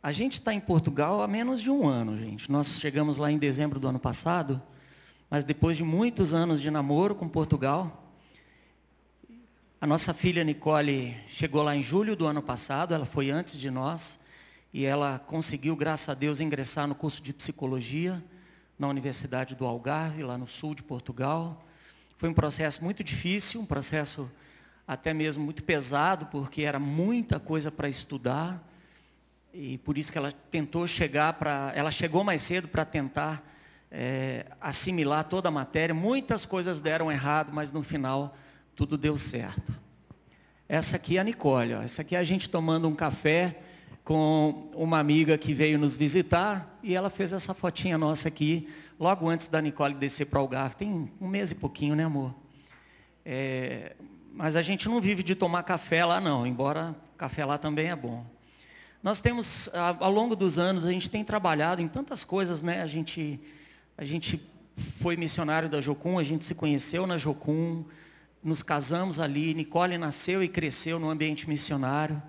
[0.00, 2.48] A gente está em Portugal há menos de um ano, gente.
[2.48, 4.62] Nós chegamos lá em dezembro do ano passado,
[5.28, 8.08] mas depois de muitos anos de namoro com Portugal,
[9.80, 13.72] a nossa filha Nicole chegou lá em julho do ano passado, ela foi antes de
[13.72, 14.20] nós,
[14.72, 18.22] e ela conseguiu, graças a Deus, ingressar no curso de psicologia
[18.78, 21.64] na Universidade do Algarve, lá no sul de Portugal.
[22.18, 24.30] Foi um processo muito difícil, um processo
[24.86, 28.64] até mesmo muito pesado, porque era muita coisa para estudar.
[29.60, 31.72] E por isso que ela tentou chegar para.
[31.74, 33.42] Ela chegou mais cedo para tentar
[33.90, 35.92] é, assimilar toda a matéria.
[35.92, 38.36] Muitas coisas deram errado, mas no final
[38.76, 39.72] tudo deu certo.
[40.68, 41.74] Essa aqui é a Nicole.
[41.74, 41.82] Ó.
[41.82, 43.58] Essa aqui é a gente tomando um café
[44.04, 48.68] com uma amiga que veio nos visitar e ela fez essa fotinha nossa aqui,
[48.98, 50.76] logo antes da Nicole descer para o Algarve.
[50.76, 52.32] Tem um mês e pouquinho, né, amor?
[53.24, 53.96] É,
[54.32, 57.96] mas a gente não vive de tomar café lá, não, embora café lá também é
[57.96, 58.24] bom.
[59.00, 59.70] Nós temos,
[60.00, 62.82] ao longo dos anos, a gente tem trabalhado em tantas coisas, né?
[62.82, 63.38] A gente,
[63.96, 64.44] a gente
[64.76, 67.84] foi missionário da Jocum, a gente se conheceu na Jocum,
[68.42, 72.20] nos casamos ali, Nicole nasceu e cresceu no ambiente missionário.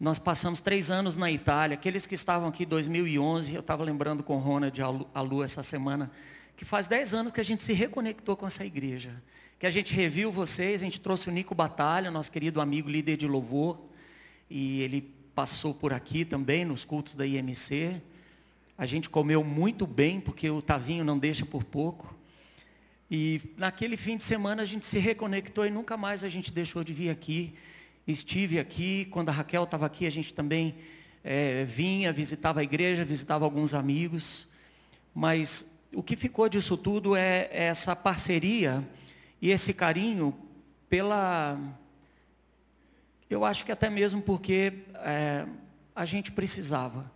[0.00, 1.74] Nós passamos três anos na Itália.
[1.74, 4.80] Aqueles que estavam aqui em 2011, eu estava lembrando com Ronald
[5.12, 6.10] a Lu essa semana,
[6.56, 9.10] que faz dez anos que a gente se reconectou com essa igreja.
[9.58, 13.16] Que a gente reviu vocês, a gente trouxe o Nico Batalha, nosso querido amigo líder
[13.18, 13.78] de louvor.
[14.48, 18.02] E ele passou por aqui também, nos cultos da IMC.
[18.76, 22.12] A gente comeu muito bem, porque o Tavinho não deixa por pouco.
[23.08, 26.82] E naquele fim de semana a gente se reconectou e nunca mais a gente deixou
[26.82, 27.54] de vir aqui
[28.04, 30.74] estive aqui, quando a Raquel estava aqui, a gente também
[31.22, 34.48] é, vinha, visitava a igreja, visitava alguns amigos.
[35.14, 38.84] Mas o que ficou disso tudo é, é essa parceria
[39.40, 40.34] e esse carinho
[40.88, 41.56] pela.
[43.30, 45.44] Eu acho que até mesmo porque é,
[45.94, 47.10] a gente precisava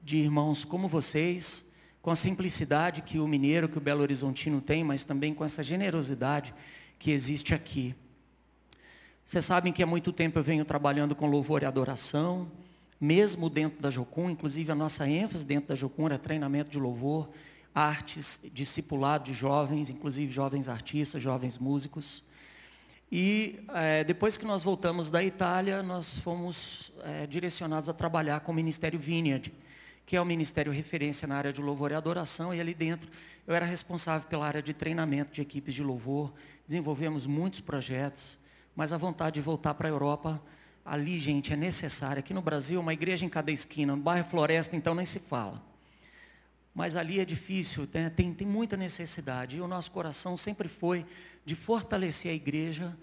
[0.00, 1.66] de irmãos como vocês,
[2.00, 5.64] com a simplicidade que o mineiro, que o Belo Horizontino tem, mas também com essa
[5.64, 6.54] generosidade
[7.00, 7.96] que existe aqui.
[9.24, 12.48] Vocês sabem que há muito tempo eu venho trabalhando com louvor e adoração,
[13.00, 17.28] mesmo dentro da Jocum, inclusive a nossa ênfase dentro da Jocum era treinamento de louvor,
[17.74, 22.22] artes, discipulado de jovens, inclusive jovens artistas, jovens músicos.
[23.10, 28.50] E é, depois que nós voltamos da Itália, nós fomos é, direcionados a trabalhar com
[28.50, 29.52] o Ministério Vineyard,
[30.04, 33.08] que é o ministério referência na área de louvor e adoração, e ali dentro
[33.46, 36.32] eu era responsável pela área de treinamento de equipes de louvor,
[36.66, 38.38] desenvolvemos muitos projetos,
[38.74, 40.42] mas a vontade de voltar para a Europa,
[40.84, 42.20] ali, gente, é necessária.
[42.20, 45.62] Aqui no Brasil, uma igreja em cada esquina, no bairro Floresta, então nem se fala.
[46.74, 48.10] Mas ali é difícil, né?
[48.10, 49.56] tem, tem muita necessidade.
[49.56, 51.06] E o nosso coração sempre foi
[51.46, 52.94] de fortalecer a igreja.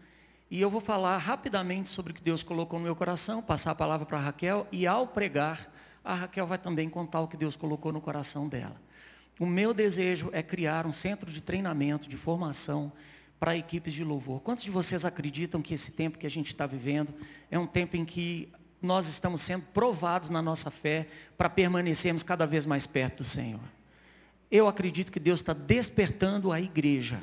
[0.51, 3.75] E eu vou falar rapidamente sobre o que Deus colocou no meu coração, passar a
[3.75, 5.73] palavra para a Raquel, e ao pregar,
[6.03, 8.79] a Raquel vai também contar o que Deus colocou no coração dela.
[9.39, 12.91] O meu desejo é criar um centro de treinamento, de formação,
[13.39, 14.41] para equipes de louvor.
[14.41, 17.13] Quantos de vocês acreditam que esse tempo que a gente está vivendo
[17.49, 18.49] é um tempo em que
[18.81, 23.59] nós estamos sendo provados na nossa fé para permanecermos cada vez mais perto do Senhor?
[24.51, 27.21] Eu acredito que Deus está despertando a igreja.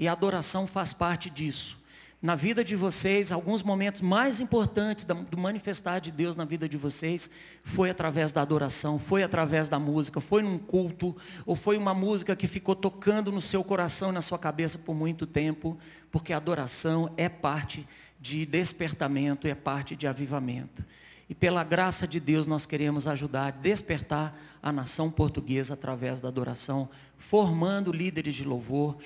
[0.00, 1.80] E a adoração faz parte disso
[2.22, 6.76] na vida de vocês, alguns momentos mais importantes do manifestar de Deus na vida de
[6.76, 7.30] vocês
[7.64, 11.16] foi através da adoração, foi através da música, foi num culto,
[11.46, 14.94] ou foi uma música que ficou tocando no seu coração e na sua cabeça por
[14.94, 15.78] muito tempo,
[16.10, 17.88] porque a adoração é parte
[18.20, 20.84] de despertamento, é parte de avivamento.
[21.26, 26.28] E pela graça de Deus nós queremos ajudar a despertar a nação portuguesa através da
[26.28, 28.98] adoração, formando líderes de louvor,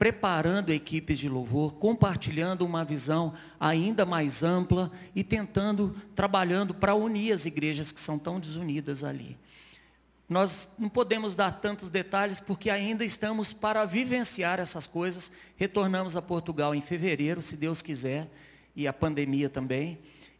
[0.00, 7.34] preparando equipes de louvor, compartilhando uma visão ainda mais ampla e tentando, trabalhando para unir
[7.34, 9.36] as igrejas que são tão desunidas ali.
[10.26, 15.30] Nós não podemos dar tantos detalhes porque ainda estamos para vivenciar essas coisas.
[15.54, 18.26] Retornamos a Portugal em fevereiro, se Deus quiser,
[18.74, 19.98] e a pandemia também,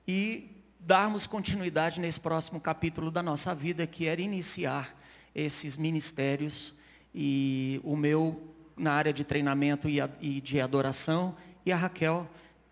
[0.08, 4.96] e darmos continuidade nesse próximo capítulo da nossa vida, que era iniciar
[5.34, 6.74] esses ministérios.
[7.14, 11.34] E o meu na área de treinamento e de adoração,
[11.64, 12.28] e a Raquel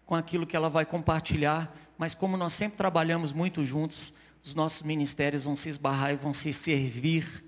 [0.06, 1.74] com aquilo que ela vai compartilhar.
[1.98, 4.12] Mas como nós sempre trabalhamos muito juntos,
[4.42, 7.44] os nossos ministérios vão se esbarrar e vão se servir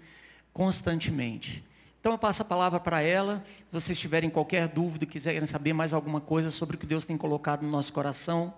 [0.52, 1.64] constantemente.
[2.00, 3.44] Então eu passo a palavra para ela.
[3.58, 7.17] Se vocês tiverem qualquer dúvida, quiserem saber mais alguma coisa sobre o que Deus tem
[7.17, 8.53] colocado no nosso coração,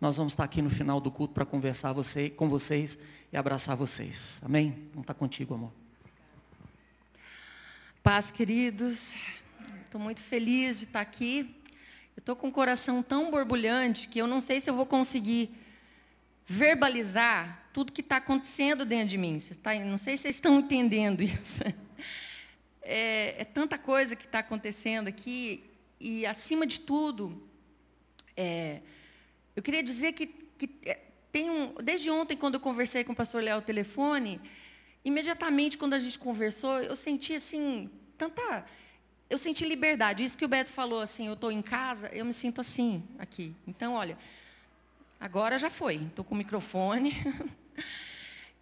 [0.00, 2.98] nós vamos estar aqui no final do culto para conversar você, com vocês
[3.32, 4.38] e abraçar vocês.
[4.42, 4.88] Amém?
[4.92, 5.81] Vamos estar contigo, amor.
[8.02, 9.14] Paz, queridos.
[9.84, 11.54] Estou muito feliz de estar aqui.
[12.16, 15.54] Eu estou com o coração tão borbulhante que eu não sei se eu vou conseguir
[16.44, 19.40] verbalizar tudo que está acontecendo dentro de mim.
[19.62, 21.62] Tá, não sei se vocês estão entendendo isso.
[22.82, 25.62] É, é tanta coisa que está acontecendo aqui,
[26.00, 27.40] e acima de tudo,
[28.36, 28.80] é,
[29.54, 30.98] eu queria dizer que, que é,
[31.36, 34.40] um, desde ontem, quando eu conversei com o pastor Léo ao telefone,
[35.04, 38.64] imediatamente quando a gente conversou, eu senti assim, tanta.
[39.28, 40.22] Eu senti liberdade.
[40.22, 43.54] Isso que o Beto falou, assim, eu estou em casa, eu me sinto assim aqui.
[43.66, 44.18] Então, olha,
[45.18, 45.96] agora já foi.
[45.96, 47.14] Estou com o microfone.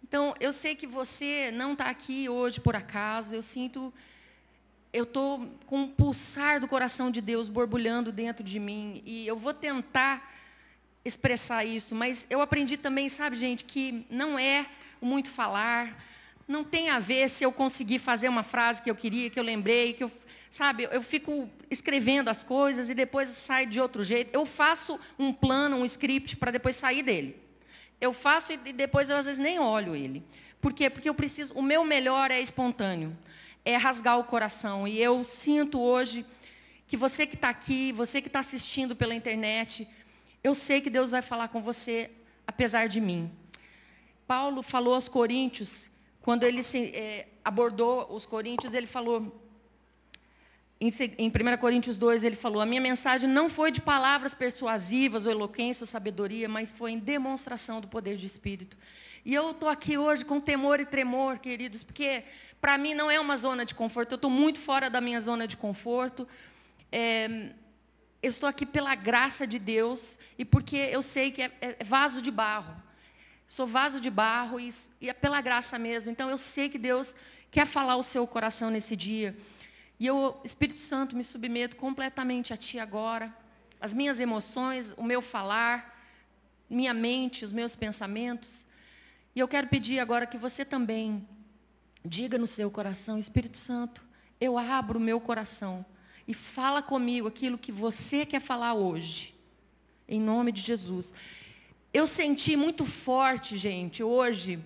[0.03, 3.33] Então, eu sei que você não está aqui hoje por acaso.
[3.33, 3.93] Eu sinto,
[4.91, 9.01] eu estou com um pulsar do coração de Deus borbulhando dentro de mim.
[9.05, 10.35] E eu vou tentar
[11.05, 11.95] expressar isso.
[11.95, 14.65] Mas eu aprendi também, sabe, gente, que não é
[15.01, 15.97] muito falar,
[16.51, 19.43] não tem a ver se eu conseguir fazer uma frase que eu queria, que eu
[19.43, 20.11] lembrei, que eu,
[20.51, 24.33] sabe, eu fico escrevendo as coisas e depois sai de outro jeito.
[24.33, 27.41] Eu faço um plano, um script para depois sair dele.
[27.99, 30.23] Eu faço e depois eu às vezes nem olho ele.
[30.59, 30.89] Por quê?
[30.89, 33.17] Porque eu preciso, o meu melhor é espontâneo,
[33.63, 34.87] é rasgar o coração.
[34.87, 36.25] E eu sinto hoje
[36.85, 39.87] que você que está aqui, você que está assistindo pela internet,
[40.43, 42.11] eu sei que Deus vai falar com você,
[42.45, 43.31] apesar de mim.
[44.27, 45.89] Paulo falou aos Coríntios,
[46.21, 49.41] quando ele se, é, abordou os Coríntios, ele falou,
[50.79, 55.25] em, em 1 Coríntios 2, ele falou: A minha mensagem não foi de palavras persuasivas,
[55.25, 58.77] ou eloquência, ou sabedoria, mas foi em demonstração do poder de Espírito.
[59.23, 62.23] E eu estou aqui hoje com temor e tremor, queridos, porque
[62.59, 65.47] para mim não é uma zona de conforto, eu estou muito fora da minha zona
[65.47, 66.27] de conforto.
[66.91, 67.51] É,
[68.23, 72.21] eu estou aqui pela graça de Deus e porque eu sei que é, é vaso
[72.21, 72.75] de barro.
[73.51, 76.09] Sou vaso de barro e, e é pela graça mesmo.
[76.09, 77.13] Então eu sei que Deus
[77.51, 79.37] quer falar o seu coração nesse dia.
[79.99, 83.35] E eu, Espírito Santo, me submeto completamente a Ti agora.
[83.81, 86.01] As minhas emoções, o meu falar,
[86.69, 88.63] minha mente, os meus pensamentos.
[89.35, 91.27] E eu quero pedir agora que você também
[92.05, 94.01] diga no seu coração, Espírito Santo,
[94.39, 95.85] eu abro o meu coração
[96.25, 99.35] e fala comigo aquilo que você quer falar hoje.
[100.07, 101.13] Em nome de Jesus.
[101.93, 104.59] Eu senti muito forte, gente, hoje,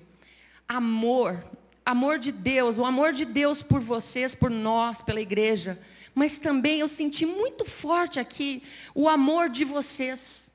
[0.69, 1.44] amor.
[1.83, 5.80] Amor de Deus, o amor de Deus por vocês, por nós, pela igreja.
[6.13, 8.62] Mas também eu senti muito forte aqui
[8.94, 10.51] o amor de vocês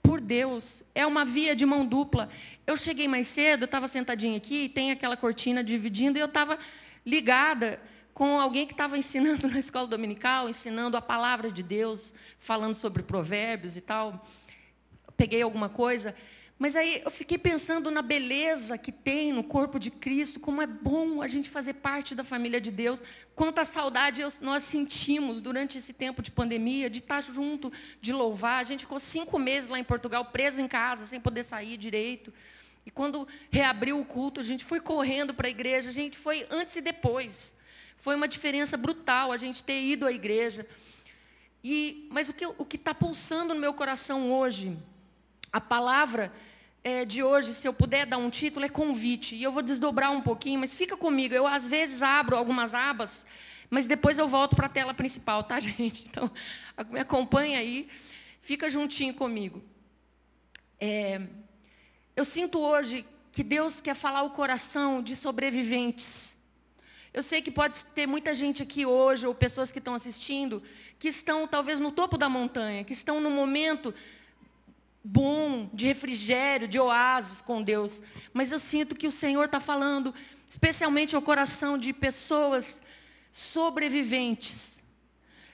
[0.00, 0.84] por Deus.
[0.94, 2.28] É uma via de mão dupla.
[2.66, 6.56] Eu cheguei mais cedo, eu estava sentadinha aqui, tem aquela cortina dividindo, e eu estava
[7.04, 7.80] ligada
[8.14, 13.02] com alguém que estava ensinando na escola dominical, ensinando a palavra de Deus, falando sobre
[13.02, 14.24] provérbios e tal.
[15.16, 16.14] Peguei alguma coisa,
[16.62, 20.66] mas aí eu fiquei pensando na beleza que tem no corpo de Cristo, como é
[20.66, 23.00] bom a gente fazer parte da família de Deus,
[23.34, 28.60] quanta saudade nós sentimos durante esse tempo de pandemia, de estar junto, de louvar.
[28.60, 32.32] A gente ficou cinco meses lá em Portugal, preso em casa, sem poder sair direito.
[32.86, 36.46] E quando reabriu o culto, a gente foi correndo para a igreja, a gente foi
[36.48, 37.56] antes e depois.
[37.96, 40.64] Foi uma diferença brutal a gente ter ido à igreja.
[41.64, 44.76] E, mas o que está pulsando no meu coração hoje,
[45.52, 46.32] a palavra
[46.82, 49.36] é, de hoje, se eu puder dar um título, é convite.
[49.36, 51.34] E eu vou desdobrar um pouquinho, mas fica comigo.
[51.34, 53.24] Eu, às vezes, abro algumas abas,
[53.70, 56.06] mas depois eu volto para a tela principal, tá, gente?
[56.08, 56.30] Então,
[56.90, 57.88] me acompanha aí,
[58.40, 59.62] fica juntinho comigo.
[60.80, 61.20] É,
[62.16, 66.36] eu sinto hoje que Deus quer falar o coração de sobreviventes.
[67.14, 70.62] Eu sei que pode ter muita gente aqui hoje, ou pessoas que estão assistindo,
[70.98, 73.94] que estão talvez no topo da montanha, que estão no momento
[75.04, 78.02] bom, de refrigério, de oásis com Deus.
[78.32, 80.14] Mas eu sinto que o Senhor está falando,
[80.48, 82.80] especialmente ao coração de pessoas
[83.32, 84.78] sobreviventes.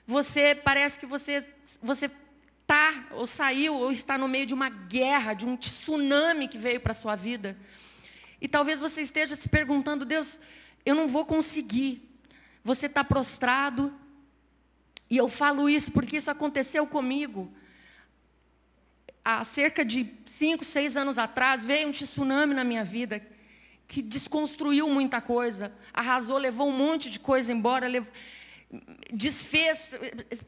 [0.06, 1.46] Você parece que você
[1.80, 2.10] você
[2.62, 6.80] está ou saiu ou está no meio de uma guerra, de um tsunami que veio
[6.80, 7.56] para sua vida.
[8.40, 10.38] E talvez você esteja se perguntando, Deus,
[10.84, 12.02] eu não vou conseguir.
[12.62, 13.94] Você está prostrado.
[15.10, 17.50] E eu falo isso porque isso aconteceu comigo.
[19.30, 23.20] Há cerca de cinco, seis anos atrás, veio um tsunami na minha vida
[23.86, 27.88] que desconstruiu muita coisa, arrasou, levou um monte de coisa embora,
[29.12, 29.90] desfez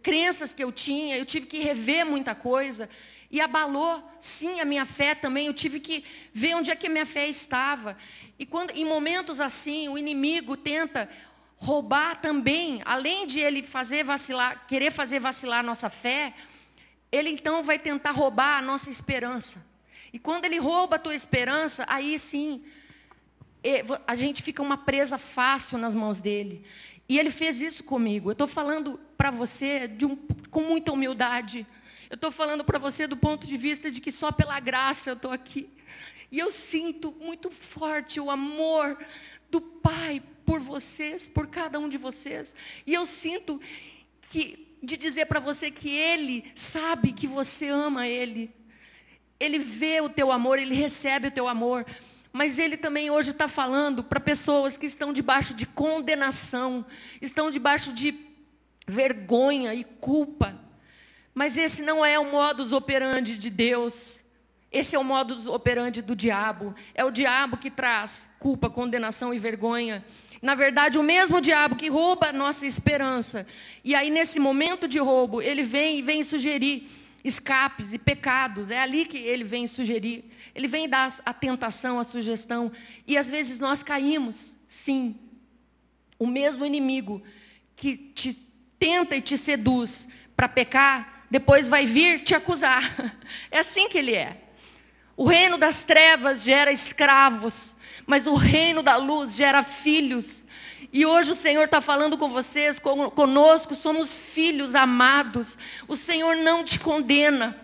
[0.03, 2.89] crenças que eu tinha, eu tive que rever muita coisa.
[3.31, 5.49] E abalou, sim, a minha fé também.
[5.49, 7.99] Eu tive que ver onde é que a minha fé estava.
[8.39, 11.07] E quando, em momentos assim, o inimigo tenta
[11.59, 16.33] roubar também, além de ele fazer vacilar, querer fazer vacilar a nossa fé,
[17.11, 19.65] ele então vai tentar roubar a nossa esperança.
[20.13, 22.63] E quando ele rouba a tua esperança, aí sim,
[24.07, 26.65] a gente fica uma presa fácil nas mãos dele.
[27.09, 28.29] E ele fez isso comigo.
[28.31, 30.17] Eu estou falando para você um,
[30.51, 31.67] com muita humildade.
[32.09, 35.15] Eu estou falando para você do ponto de vista de que só pela graça eu
[35.15, 35.69] estou aqui.
[36.31, 38.97] E eu sinto muito forte o amor
[39.51, 42.55] do Pai por vocês, por cada um de vocês.
[42.87, 43.61] E eu sinto
[44.23, 48.51] que de dizer para você que Ele sabe que você ama Ele.
[49.39, 51.87] Ele vê o teu amor, Ele recebe o teu amor.
[52.33, 56.85] Mas Ele também hoje está falando para pessoas que estão debaixo de condenação,
[57.21, 58.15] estão debaixo de
[58.87, 60.59] vergonha e culpa.
[61.35, 64.21] Mas esse não é o modus operandi de Deus.
[64.71, 66.75] Esse é o modus operandi do diabo.
[66.95, 70.05] É o diabo que traz culpa, condenação e vergonha.
[70.43, 73.47] Na verdade, o mesmo diabo que rouba a nossa esperança.
[73.85, 76.89] E aí, nesse momento de roubo, ele vem e vem sugerir
[77.23, 78.71] escapes e pecados.
[78.71, 80.25] É ali que ele vem sugerir.
[80.55, 82.73] Ele vem dar a tentação, a sugestão.
[83.07, 85.15] E às vezes nós caímos, sim.
[86.19, 87.23] O mesmo inimigo
[87.77, 88.35] que te
[88.79, 93.15] tenta e te seduz para pecar, depois vai vir te acusar.
[93.51, 94.37] É assim que ele é.
[95.17, 97.70] O reino das trevas gera escravos
[98.11, 100.43] mas o reino da luz gera filhos.
[100.93, 105.57] E hoje o Senhor está falando com vocês, conosco, somos filhos amados.
[105.87, 107.57] O Senhor não te condena.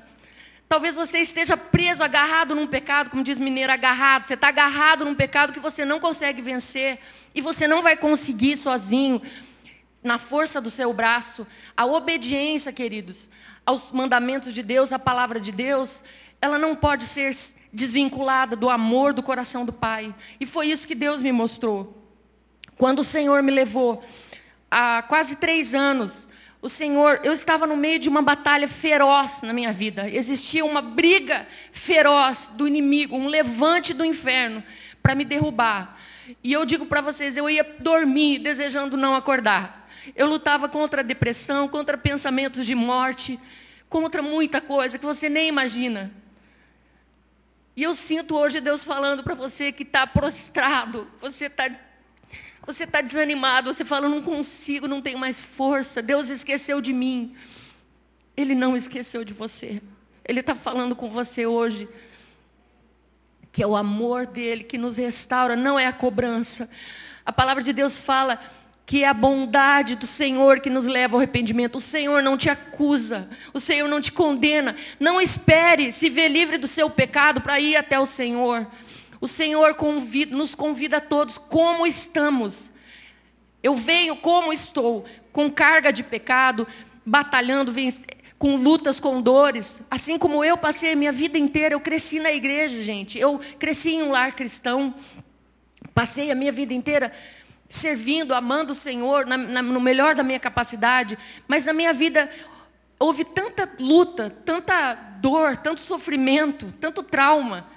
[0.68, 4.28] Talvez você esteja preso, agarrado num pecado, como diz mineiro, agarrado.
[4.28, 7.00] Você está agarrado num pecado que você não consegue vencer.
[7.34, 9.20] E você não vai conseguir sozinho,
[10.00, 11.44] na força do seu braço.
[11.76, 13.28] A obediência, queridos,
[13.64, 16.04] aos mandamentos de Deus, à palavra de Deus,
[16.40, 17.36] ela não pode ser
[17.76, 20.14] desvinculada do amor do coração do Pai.
[20.40, 22.02] E foi isso que Deus me mostrou.
[22.78, 24.02] Quando o Senhor me levou,
[24.70, 26.26] há quase três anos,
[26.62, 30.08] o Senhor, eu estava no meio de uma batalha feroz na minha vida.
[30.08, 34.64] Existia uma briga feroz do inimigo, um levante do inferno
[35.02, 35.98] para me derrubar.
[36.42, 39.86] E eu digo para vocês, eu ia dormir desejando não acordar.
[40.16, 43.38] Eu lutava contra a depressão, contra pensamentos de morte,
[43.86, 46.10] contra muita coisa que você nem imagina.
[47.76, 51.70] E eu sinto hoje Deus falando para você que está prostrado, você está
[52.66, 57.36] você tá desanimado, você fala, não consigo, não tenho mais força, Deus esqueceu de mim.
[58.36, 59.80] Ele não esqueceu de você.
[60.24, 61.88] Ele está falando com você hoje,
[63.52, 66.68] que é o amor dele que nos restaura, não é a cobrança.
[67.24, 68.40] A palavra de Deus fala
[68.86, 71.78] que é a bondade do Senhor que nos leva ao arrependimento.
[71.78, 74.76] O Senhor não te acusa, o Senhor não te condena.
[75.00, 78.64] Não espere se ver livre do seu pecado para ir até o Senhor.
[79.20, 82.70] O Senhor convida, nos convida a todos como estamos.
[83.60, 86.64] Eu venho como estou, com carga de pecado,
[87.04, 87.74] batalhando,
[88.38, 89.80] com lutas, com dores.
[89.90, 93.18] Assim como eu passei a minha vida inteira, eu cresci na igreja, gente.
[93.18, 94.94] Eu cresci em um lar cristão.
[95.92, 97.12] Passei a minha vida inteira
[97.68, 101.18] servindo, amando o Senhor, na, na, no melhor da minha capacidade,
[101.48, 102.30] mas na minha vida
[102.98, 107.68] houve tanta luta, tanta dor, tanto sofrimento, tanto trauma,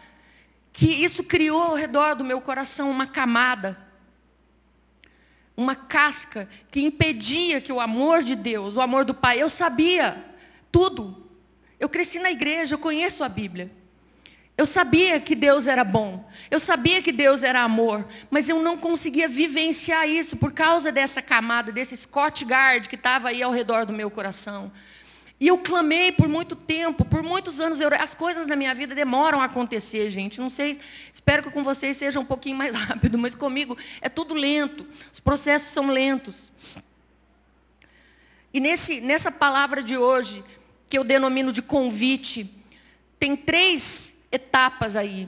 [0.72, 3.78] que isso criou ao redor do meu coração uma camada,
[5.58, 10.24] uma casca que impedia que o amor de Deus, o amor do Pai, eu sabia
[10.72, 11.28] tudo.
[11.78, 13.79] Eu cresci na igreja, eu conheço a Bíblia.
[14.60, 18.78] Eu sabia que Deus era bom, eu sabia que Deus era amor, mas eu não
[18.78, 23.86] conseguia vivenciar isso por causa dessa camada, desse Scott Guard que estava aí ao redor
[23.86, 24.70] do meu coração.
[25.40, 27.80] E eu clamei por muito tempo, por muitos anos.
[27.80, 30.42] Eu, as coisas na minha vida demoram a acontecer, gente.
[30.42, 30.78] Não sei,
[31.14, 34.86] espero que com vocês seja um pouquinho mais rápido, mas comigo é tudo lento.
[35.14, 36.52] Os processos são lentos.
[38.54, 40.44] E nesse, nessa palavra de hoje,
[40.90, 42.54] que eu denomino de convite,
[43.18, 45.28] tem três etapas aí.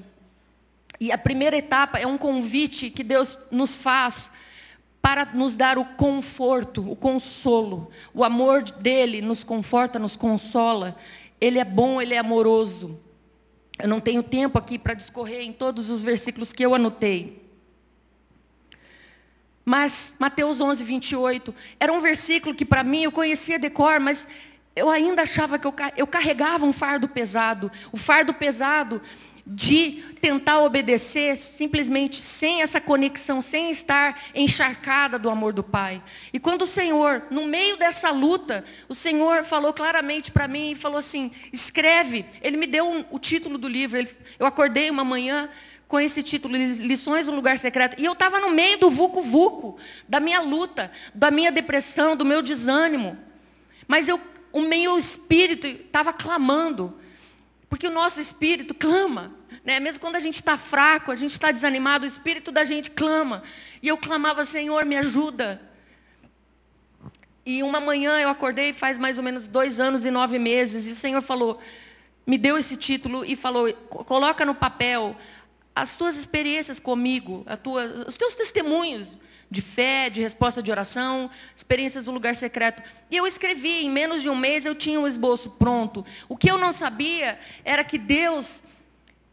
[0.99, 4.31] E a primeira etapa é um convite que Deus nos faz
[5.01, 7.89] para nos dar o conforto, o consolo.
[8.13, 10.95] O amor dele nos conforta, nos consola.
[11.39, 12.99] Ele é bom, ele é amoroso.
[13.79, 17.41] Eu não tenho tempo aqui para discorrer em todos os versículos que eu anotei.
[19.65, 24.27] Mas Mateus 11, 28, era um versículo que para mim eu conhecia de cor, mas
[24.75, 27.71] eu ainda achava que eu, eu carregava um fardo pesado.
[27.91, 29.01] O fardo pesado
[29.45, 36.01] de tentar obedecer simplesmente sem essa conexão, sem estar encharcada do amor do Pai.
[36.31, 40.75] E quando o Senhor, no meio dessa luta, o Senhor falou claramente para mim e
[40.75, 42.25] falou assim: escreve.
[42.41, 43.97] Ele me deu um, o título do livro.
[43.97, 44.09] Ele,
[44.39, 45.49] eu acordei uma manhã
[45.87, 47.99] com esse título, Lições do Lugar Secreto.
[47.99, 52.41] E eu estava no meio do vucu-vucu, da minha luta, da minha depressão, do meu
[52.41, 53.17] desânimo.
[53.87, 54.17] Mas eu
[54.51, 56.97] o meu espírito estava clamando.
[57.69, 59.33] Porque o nosso espírito clama.
[59.63, 59.79] Né?
[59.79, 63.43] Mesmo quando a gente está fraco, a gente está desanimado, o espírito da gente clama.
[63.81, 65.61] E eu clamava, Senhor, me ajuda.
[67.45, 70.91] E uma manhã eu acordei faz mais ou menos dois anos e nove meses, e
[70.91, 71.59] o Senhor falou,
[72.25, 75.15] me deu esse título e falou, coloca no papel
[75.75, 79.07] as tuas experiências comigo, tua, os teus testemunhos
[79.51, 82.81] de fé, de resposta de oração, experiências do lugar secreto.
[83.11, 86.05] E eu escrevi, em menos de um mês eu tinha o um esboço pronto.
[86.29, 88.63] O que eu não sabia era que Deus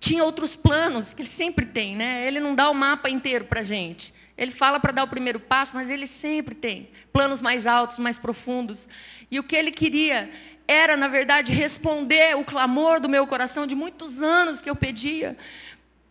[0.00, 2.26] tinha outros planos, que Ele sempre tem, né?
[2.26, 4.12] Ele não dá o mapa inteiro para a gente.
[4.36, 8.18] Ele fala para dar o primeiro passo, mas Ele sempre tem planos mais altos, mais
[8.18, 8.88] profundos.
[9.30, 10.30] E o que Ele queria
[10.66, 15.36] era, na verdade, responder o clamor do meu coração de muitos anos que eu pedia.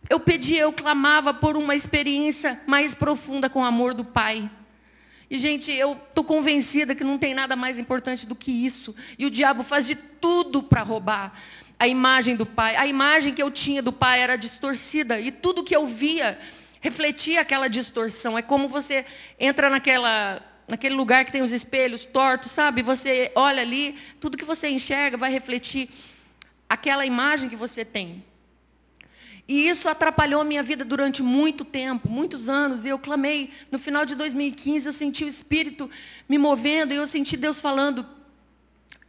[0.08, 4.50] Eu pedia, eu clamava por uma experiência mais profunda com o amor do Pai.
[5.30, 8.94] E, gente, eu estou convencida que não tem nada mais importante do que isso.
[9.18, 11.34] E o diabo faz de tudo para roubar
[11.78, 12.74] a imagem do Pai.
[12.76, 15.20] A imagem que eu tinha do Pai era distorcida.
[15.20, 16.38] E tudo que eu via
[16.80, 18.38] refletia aquela distorção.
[18.38, 19.04] É como você
[19.38, 22.82] entra naquela, naquele lugar que tem os espelhos tortos, sabe?
[22.82, 25.90] Você olha ali, tudo que você enxerga vai refletir
[26.68, 28.24] aquela imagem que você tem.
[29.48, 32.84] E isso atrapalhou a minha vida durante muito tempo, muitos anos.
[32.84, 33.50] E eu clamei.
[33.70, 35.90] No final de 2015, eu senti o Espírito
[36.28, 36.92] me movendo.
[36.92, 38.04] E eu senti Deus falando.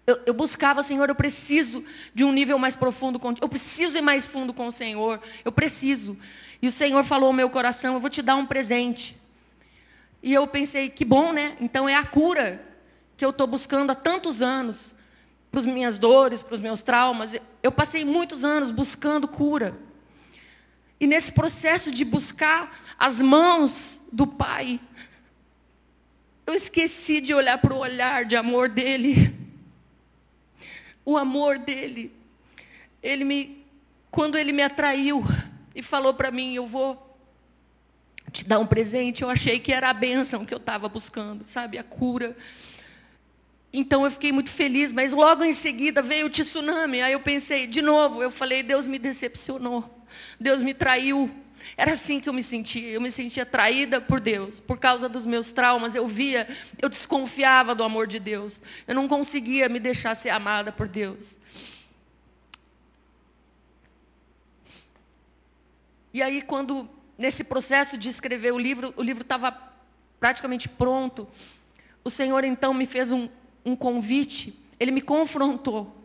[0.08, 1.84] Eu, eu buscava, Senhor, eu preciso
[2.16, 3.20] de um nível mais profundo.
[3.20, 5.20] Com, eu preciso ir mais fundo com o Senhor.
[5.44, 6.18] Eu preciso.
[6.62, 9.18] E o Senhor falou ao meu coração: Eu vou te dar um presente.
[10.24, 11.58] E eu pensei: Que bom, né?
[11.60, 12.66] Então é a cura
[13.18, 14.96] que eu estou buscando há tantos anos.
[15.52, 17.36] Para as minhas dores, para os meus traumas.
[17.62, 19.89] Eu passei muitos anos buscando cura.
[21.00, 24.80] E nesse processo de buscar as mãos do Pai,
[26.46, 29.36] eu esqueci de olhar para o olhar de amor dele.
[31.06, 32.12] O amor dele.
[33.02, 33.66] Ele me,
[34.12, 35.24] quando ele me atraiu
[35.74, 37.06] e falou para mim, eu vou
[38.32, 41.78] te dar um presente, eu achei que era a bênção que eu estava buscando, sabe?
[41.78, 42.36] A cura.
[43.72, 47.02] Então eu fiquei muito feliz, mas logo em seguida veio o tsunami.
[47.02, 49.99] Aí eu pensei, de novo, eu falei, Deus me decepcionou.
[50.40, 51.30] Deus me traiu.
[51.76, 52.90] Era assim que eu me sentia.
[52.90, 54.60] Eu me sentia traída por Deus.
[54.60, 56.48] Por causa dos meus traumas, eu via,
[56.82, 58.62] eu desconfiava do amor de Deus.
[58.88, 61.38] Eu não conseguia me deixar ser amada por Deus.
[66.14, 69.52] E aí, quando, nesse processo de escrever o livro, o livro estava
[70.20, 71.28] praticamente pronto,
[72.04, 73.30] o Senhor então me fez um,
[73.64, 75.96] um convite, ele me confrontou.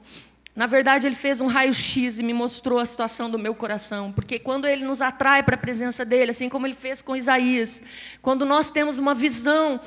[0.55, 4.12] Na verdade, ele fez um raio-x e me mostrou a situação do meu coração.
[4.12, 7.83] Porque quando ele nos atrai para a presença dele, assim como ele fez com Isaías,
[8.23, 9.81] quando nós temos uma visão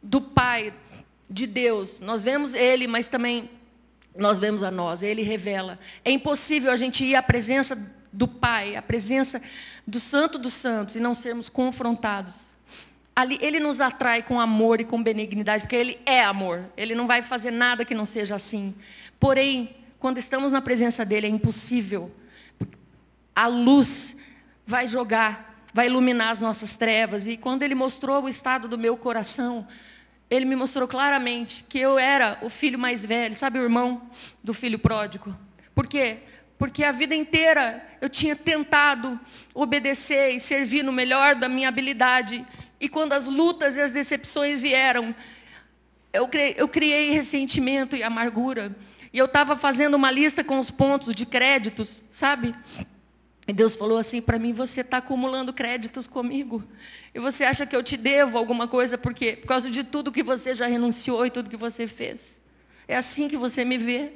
[0.00, 0.72] do Pai,
[1.28, 3.50] de Deus, nós vemos ele, mas também
[4.16, 5.78] nós vemos a nós, ele revela.
[6.04, 7.76] É impossível a gente ir à presença
[8.12, 9.40] do Pai, à presença
[9.86, 12.47] do Santo dos Santos e não sermos confrontados.
[13.18, 16.70] Ali, ele nos atrai com amor e com benignidade, porque ele é amor.
[16.76, 18.72] Ele não vai fazer nada que não seja assim.
[19.18, 22.12] Porém, quando estamos na presença dele, é impossível.
[23.34, 24.16] A luz
[24.64, 27.26] vai jogar, vai iluminar as nossas trevas.
[27.26, 29.66] E quando ele mostrou o estado do meu coração,
[30.30, 34.00] ele me mostrou claramente que eu era o filho mais velho, sabe o irmão
[34.44, 35.36] do filho pródigo?
[35.74, 36.18] Por quê?
[36.56, 39.18] Porque a vida inteira eu tinha tentado
[39.52, 42.46] obedecer e servir no melhor da minha habilidade.
[42.80, 45.14] E quando as lutas e as decepções vieram,
[46.12, 48.74] eu criei, eu criei ressentimento e amargura.
[49.12, 52.54] E eu estava fazendo uma lista com os pontos de créditos, sabe?
[53.46, 56.62] E Deus falou assim para mim: você está acumulando créditos comigo.
[57.14, 59.38] E você acha que eu te devo alguma coisa por quê?
[59.40, 62.38] Por causa de tudo que você já renunciou e tudo que você fez.
[62.86, 64.12] É assim que você me vê.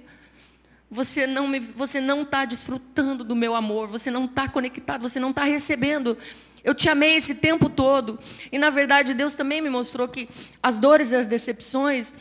[0.91, 3.89] Você não está desfrutando do meu amor.
[3.89, 5.09] Você não está conectado.
[5.09, 6.19] Você não está recebendo.
[6.65, 8.19] Eu te amei esse tempo todo.
[8.51, 10.29] E na verdade Deus também me mostrou que
[10.63, 12.15] as dores e as decepções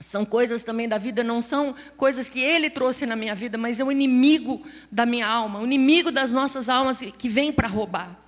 [0.00, 3.80] são coisas também da vida, não são coisas que ele trouxe na minha vida, mas
[3.80, 8.18] é o inimigo da minha alma, o inimigo das nossas almas que vem para roubar.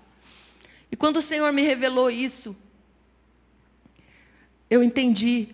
[0.90, 2.56] E quando o Senhor me revelou isso,
[4.70, 5.48] eu entendi,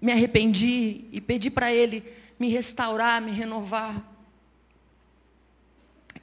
[0.00, 2.02] me arrependi e pedi para Ele
[2.38, 4.02] me restaurar, me renovar.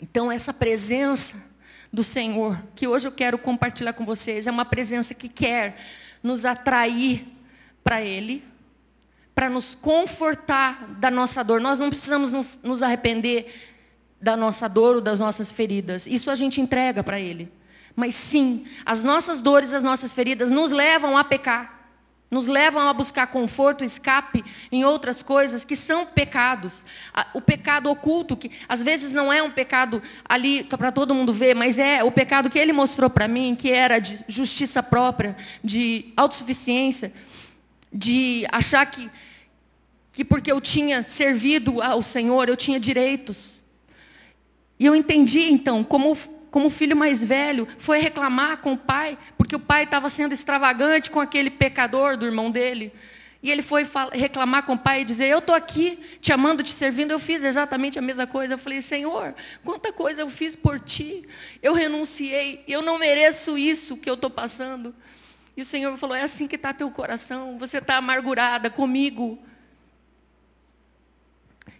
[0.01, 1.46] Então, essa presença
[1.91, 5.78] do Senhor, que hoje eu quero compartilhar com vocês, é uma presença que quer
[6.21, 7.28] nos atrair
[7.84, 8.43] para Ele
[9.38, 11.62] para nos confortar da nossa dor.
[11.62, 13.54] Nós não precisamos nos, nos arrepender
[14.19, 16.08] da nossa dor ou das nossas feridas.
[16.08, 17.47] Isso a gente entrega para Ele.
[17.95, 21.77] Mas sim, as nossas dores, as nossas feridas nos levam a pecar.
[22.30, 26.84] Nos levam a buscar conforto, escape em outras coisas que são pecados.
[27.34, 31.56] O pecado oculto, que às vezes não é um pecado ali para todo mundo ver,
[31.56, 36.12] mas é o pecado que ele mostrou para mim, que era de justiça própria, de
[36.18, 37.13] autossuficiência.
[37.92, 39.10] de achar que,
[40.12, 43.63] que porque eu tinha servido ao Senhor, eu tinha direitos.
[44.80, 46.16] E eu entendi então, como,
[46.58, 50.34] como o filho mais velho foi reclamar com o pai, porque o pai estava sendo
[50.34, 52.91] extravagante com aquele pecador do irmão dele.
[53.43, 56.72] E ele foi reclamar com o pai e dizer: Eu estou aqui te amando, te
[56.72, 57.12] servindo.
[57.12, 58.56] Eu fiz exatamente a mesma coisa.
[58.56, 61.30] Eu falei: Senhor, quanta coisa eu fiz por ti.
[61.62, 62.63] Eu renunciei.
[62.67, 64.96] Eu não mereço isso que eu estou passando.
[65.56, 67.60] E o Senhor falou: É assim que está teu coração.
[67.60, 69.38] Você está amargurada comigo.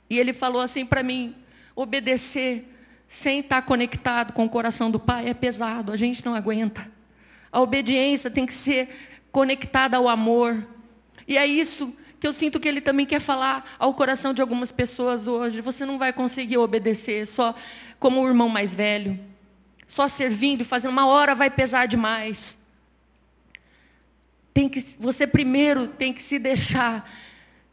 [0.08, 1.36] E ele falou assim para mim:
[1.76, 2.77] Obedecer
[3.08, 5.92] sem estar conectado com o coração do Pai é pesado.
[5.92, 6.90] A gente não aguenta.
[7.52, 8.90] A obediência tem que ser
[9.32, 10.66] conectada ao amor
[11.28, 14.72] e é isso que eu sinto que ele também quer falar ao coração de algumas
[14.72, 15.62] pessoas hoje.
[15.62, 17.54] Você não vai conseguir obedecer só
[18.00, 19.20] como o irmão mais velho.
[19.88, 22.58] Só servindo e fazendo uma hora vai pesar demais.
[24.54, 27.10] Tem que, você primeiro tem que se deixar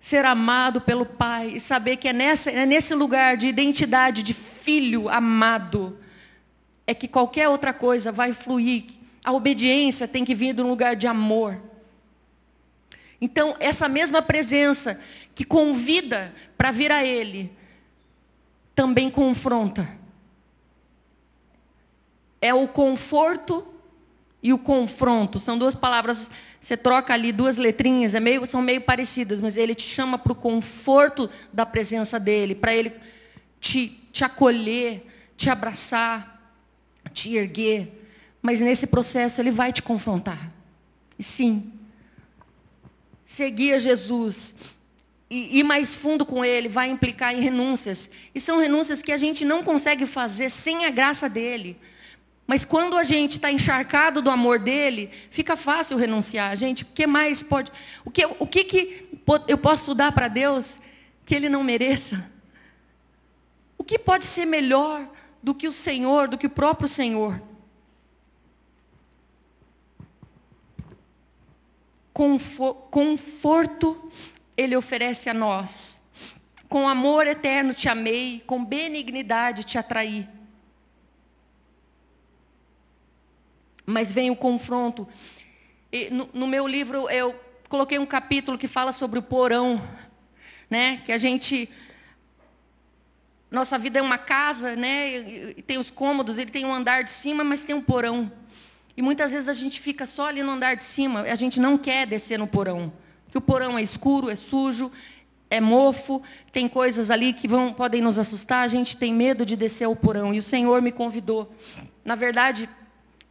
[0.05, 4.35] ser amado pelo Pai e saber que é, nessa, é nesse lugar de identidade de
[4.35, 5.99] filho amado
[6.87, 8.85] é que qualquer outra coisa vai fluir.
[9.25, 11.59] A obediência tem que vir de um lugar de amor.
[13.19, 15.01] Então, essa mesma presença
[15.35, 17.51] que convida para vir a Ele,
[18.75, 19.89] também confronta.
[22.43, 23.67] É o conforto
[24.43, 25.41] e o confronto.
[25.41, 26.31] São duas palavras,
[26.65, 30.33] você troca ali duas letrinhas, é meio, são meio parecidas, mas ele te chama para
[30.33, 32.91] o conforto da presença dele, para ele
[33.61, 35.05] te, te acolher,
[35.37, 36.57] te abraçar,
[37.13, 38.09] te erguer.
[38.41, 40.51] Mas nesse processo ele vai te confrontar.
[41.19, 41.71] E sim,
[43.27, 44.55] seguir a Jesus
[45.29, 48.11] e ir mais fundo com Ele vai implicar em renúncias.
[48.35, 51.77] E são renúncias que a gente não consegue fazer sem a graça dEle.
[52.47, 56.57] Mas quando a gente está encharcado do amor dele, fica fácil renunciar.
[56.57, 57.73] Gente, o que mais pode.
[58.05, 59.09] O que, o que, que
[59.49, 60.79] eu posso dar para Deus
[61.25, 62.31] que ele não mereça?
[63.79, 65.09] O que pode ser melhor
[65.43, 67.41] do que o Senhor, do que o próprio Senhor?
[72.91, 74.11] conforto
[74.57, 75.99] Ele oferece a nós.
[76.69, 80.29] Com amor eterno te amei, com benignidade te atraí.
[83.87, 85.07] Mas vem o confronto.
[86.11, 89.81] No, no, meu livro eu coloquei um capítulo que fala sobre o porão,
[90.69, 91.03] né?
[91.05, 91.69] Que a gente
[93.51, 95.53] nossa vida é uma casa, né?
[95.57, 98.31] E tem os cômodos, ele tem um andar de cima, mas tem um porão.
[98.97, 101.79] E muitas vezes a gente fica só ali no andar de cima, a gente não
[101.79, 102.93] quer descer no porão.
[103.25, 104.91] Porque o porão é escuro, é sujo,
[105.51, 109.57] é mofo, tem coisas ali que vão, podem nos assustar, a gente tem medo de
[109.57, 110.35] descer ao porão.
[110.35, 111.53] E o Senhor me convidou.
[112.05, 112.69] Na verdade,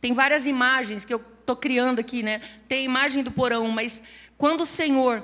[0.03, 2.41] tem várias imagens que eu estou criando aqui, né?
[2.67, 4.03] Tem a imagem do porão, mas
[4.37, 5.23] quando o Senhor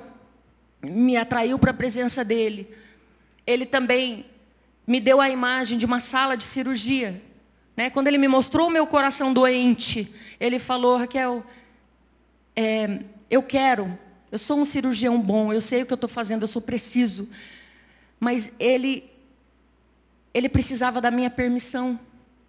[0.82, 2.66] me atraiu para a presença dele,
[3.46, 4.24] ele também
[4.86, 7.20] me deu a imagem de uma sala de cirurgia.
[7.76, 7.90] Né?
[7.90, 11.44] Quando ele me mostrou o meu coração doente, ele falou, Raquel,
[12.56, 13.98] é, eu quero,
[14.32, 17.28] eu sou um cirurgião bom, eu sei o que eu estou fazendo, eu sou preciso.
[18.18, 19.04] Mas ele,
[20.32, 22.00] ele precisava da minha permissão.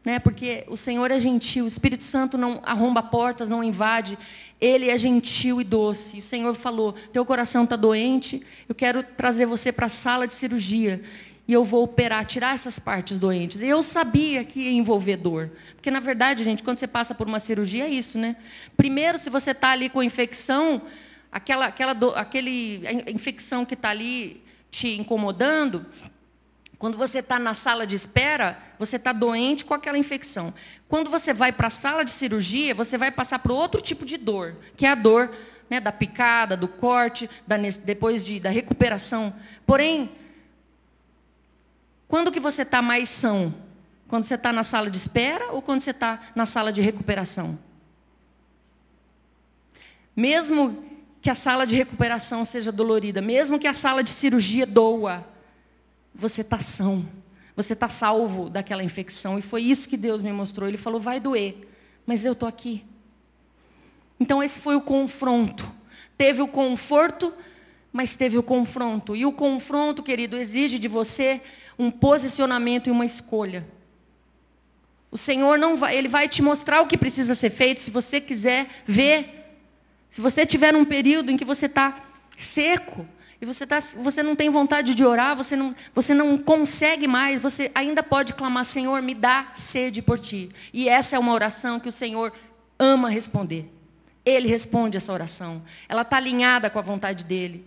[0.04, 0.20] Né?
[0.20, 4.18] Porque o Senhor é gentil, o Espírito Santo não arromba portas, não invade.
[4.60, 6.20] Ele é gentil e doce.
[6.20, 10.34] O Senhor falou: Teu coração está doente, eu quero trazer você para a sala de
[10.34, 11.02] cirurgia
[11.48, 13.62] e eu vou operar, tirar essas partes doentes.
[13.62, 15.52] Eu sabia que ia envolver dor.
[15.76, 18.38] Porque, na verdade, gente, quando você passa por uma cirurgia, é isso, né?
[18.78, 20.82] Primeiro, se você está ali com infecção,
[21.32, 25.86] aquela, aquela do, aquele, a infecção que está ali te incomodando,
[26.82, 30.52] quando você está na sala de espera, você está doente com aquela infecção.
[30.89, 34.17] Quando você vai para a sala de cirurgia, você vai passar por outro tipo de
[34.17, 35.32] dor, que é a dor
[35.70, 39.32] né, da picada, do corte, da, depois de, da recuperação.
[39.63, 40.12] Porém,
[42.08, 43.54] quando que você está mais são?
[44.08, 47.60] Quando você está na sala de espera ou quando você está na sala de recuperação?
[50.15, 50.84] Mesmo
[51.22, 55.30] que a sala de recuperação seja dolorida, mesmo que a sala de cirurgia doa,
[56.13, 57.06] você está são.
[57.56, 59.38] Você está salvo daquela infecção.
[59.38, 60.67] E foi isso que Deus me mostrou.
[60.67, 61.67] Ele falou, vai doer,
[62.06, 62.84] mas eu estou aqui.
[64.19, 65.69] Então esse foi o confronto.
[66.17, 67.34] Teve o conforto,
[67.91, 69.15] mas teve o confronto.
[69.15, 71.41] E o confronto, querido, exige de você
[71.78, 73.67] um posicionamento e uma escolha.
[75.10, 78.21] O Senhor não vai, ele vai te mostrar o que precisa ser feito se você
[78.21, 79.60] quiser ver.
[80.10, 82.06] Se você tiver um período em que você está
[82.38, 83.06] seco
[83.41, 87.41] e você, tá, você não tem vontade de orar, você não, você não consegue mais,
[87.41, 90.51] você ainda pode clamar, Senhor, me dá sede por ti.
[90.71, 92.32] E essa é uma oração que o Senhor
[92.77, 93.67] ama responder.
[94.23, 95.63] Ele responde essa oração.
[95.89, 97.65] Ela está alinhada com a vontade dele.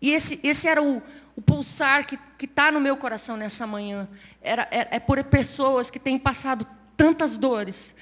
[0.00, 1.02] E esse, esse era o,
[1.36, 4.08] o pulsar que está no meu coração nessa manhã.
[4.40, 6.66] Era, é, é por pessoas que têm passado
[6.96, 7.94] tantas dores,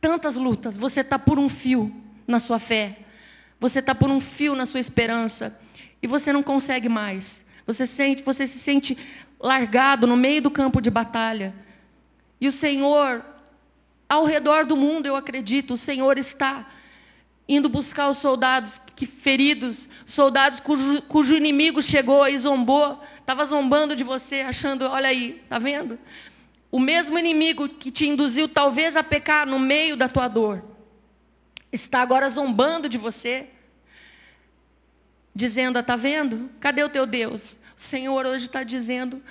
[0.00, 0.76] tantas lutas.
[0.76, 1.94] Você está por um fio
[2.26, 2.98] na sua fé.
[3.60, 5.56] Você está por um fio na sua esperança.
[6.02, 7.44] E você não consegue mais.
[7.66, 8.96] Você, sente, você se sente
[9.40, 11.54] largado no meio do campo de batalha.
[12.40, 13.24] E o Senhor,
[14.08, 16.66] ao redor do mundo, eu acredito, o Senhor está
[17.48, 23.94] indo buscar os soldados que feridos, soldados cujo, cujo inimigo chegou e zombou, estava zombando
[23.94, 25.98] de você, achando, olha aí, tá vendo?
[26.70, 30.64] O mesmo inimigo que te induziu talvez a pecar no meio da tua dor,
[31.70, 33.48] está agora zombando de você,
[35.36, 36.50] dizendo, está vendo?
[36.58, 37.58] Cadê o teu Deus?
[37.76, 39.22] O Senhor hoje está dizendo,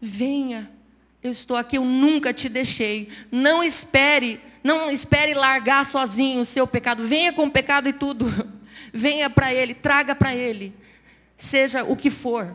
[0.00, 0.70] venha,
[1.20, 3.08] eu estou aqui, eu nunca te deixei.
[3.32, 7.04] Não espere, não espere largar sozinho o seu pecado.
[7.04, 8.26] Venha com o pecado e tudo.
[8.96, 10.72] Venha para Ele, traga para Ele.
[11.36, 12.54] Seja o que for.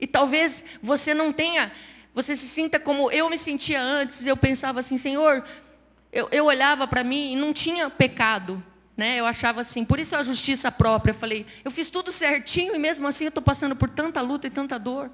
[0.00, 1.70] E talvez você não tenha,
[2.12, 4.26] você se sinta como eu me sentia antes.
[4.26, 5.44] Eu pensava assim, Senhor,
[6.12, 8.60] eu, eu olhava para mim e não tinha pecado.
[8.96, 9.18] Né?
[9.18, 11.12] Eu achava assim, por isso a justiça própria.
[11.12, 14.46] Eu falei, eu fiz tudo certinho e mesmo assim eu estou passando por tanta luta
[14.46, 15.10] e tanta dor.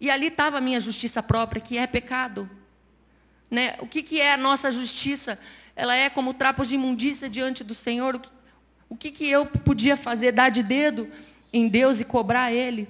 [0.00, 2.48] E ali estava a minha justiça própria, que é pecado.
[3.50, 3.76] Né?
[3.80, 5.38] O que, que é a nossa justiça?
[5.74, 8.16] Ela é como trapos de imundícia diante do Senhor.
[8.16, 8.30] O que,
[8.90, 10.32] o que, que eu podia fazer?
[10.32, 11.10] Dar de dedo
[11.52, 12.88] em Deus e cobrar Ele?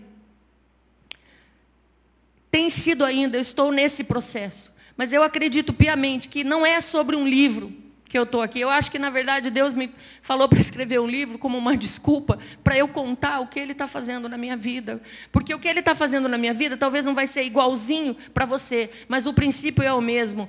[2.51, 4.73] Tem sido ainda, eu estou nesse processo.
[4.97, 7.82] Mas eu acredito piamente que não é sobre um livro
[8.13, 8.61] que eu estou aqui.
[8.61, 12.39] Eu acho que, na verdade, Deus me falou para escrever um livro como uma desculpa
[12.63, 15.01] para eu contar o que Ele está fazendo na minha vida.
[15.33, 18.45] Porque o que Ele está fazendo na minha vida talvez não vai ser igualzinho para
[18.45, 20.47] você, mas o princípio é o mesmo.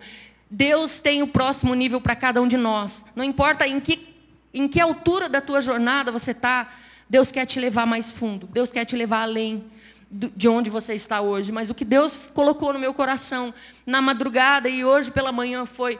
[0.52, 3.06] Deus tem o próximo nível para cada um de nós.
[3.15, 4.13] Não importa em que
[4.54, 6.71] em que altura da tua jornada você está,
[7.10, 8.45] Deus quer te levar mais fundo.
[8.45, 9.63] Deus quer te levar além
[10.12, 11.52] de onde você está hoje.
[11.52, 13.54] Mas o que Deus colocou no meu coração
[13.86, 15.97] na madrugada e hoje pela manhã foi: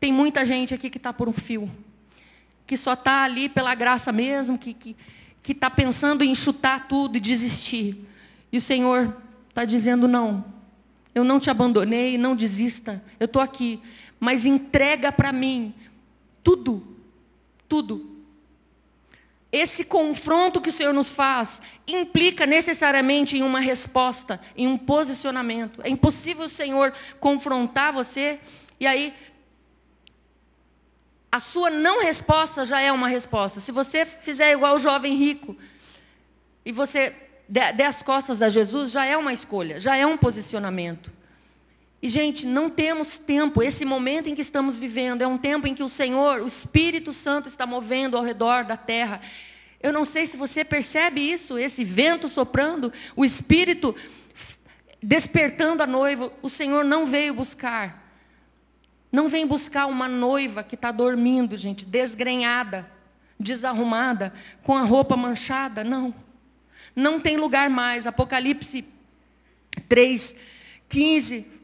[0.00, 1.70] tem muita gente aqui que está por um fio,
[2.66, 4.96] que só está ali pela graça mesmo, que está que,
[5.42, 8.04] que tá pensando em chutar tudo e desistir.
[8.50, 9.16] E o Senhor
[9.48, 10.44] está dizendo: não,
[11.14, 13.80] eu não te abandonei, não desista, eu estou aqui,
[14.18, 15.74] mas entrega para mim
[16.42, 16.90] tudo
[17.70, 18.10] tudo.
[19.52, 25.80] Esse confronto que o Senhor nos faz implica necessariamente em uma resposta, em um posicionamento.
[25.82, 28.40] É impossível o Senhor confrontar você
[28.78, 29.14] e aí
[31.30, 33.60] a sua não resposta já é uma resposta.
[33.60, 35.56] Se você fizer igual o jovem rico
[36.64, 37.14] e você
[37.48, 41.12] der as costas a Jesus, já é uma escolha, já é um posicionamento.
[42.02, 43.62] E, gente, não temos tempo.
[43.62, 47.12] Esse momento em que estamos vivendo é um tempo em que o Senhor, o Espírito
[47.12, 49.20] Santo, está movendo ao redor da terra.
[49.82, 53.94] Eu não sei se você percebe isso, esse vento soprando, o Espírito
[55.02, 56.32] despertando a noiva.
[56.40, 57.99] O Senhor não veio buscar.
[59.10, 62.88] Não vem buscar uma noiva que está dormindo, gente, desgrenhada,
[63.38, 65.82] desarrumada, com a roupa manchada.
[65.82, 66.14] Não.
[66.94, 68.06] Não tem lugar mais.
[68.06, 68.84] Apocalipse
[69.88, 70.36] 3,
[70.88, 71.60] 15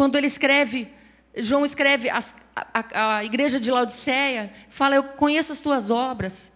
[0.00, 0.88] quando ele escreve,
[1.36, 2.24] João escreve a,
[2.56, 6.50] a, a igreja de Laodiceia, fala, eu conheço as tuas obras.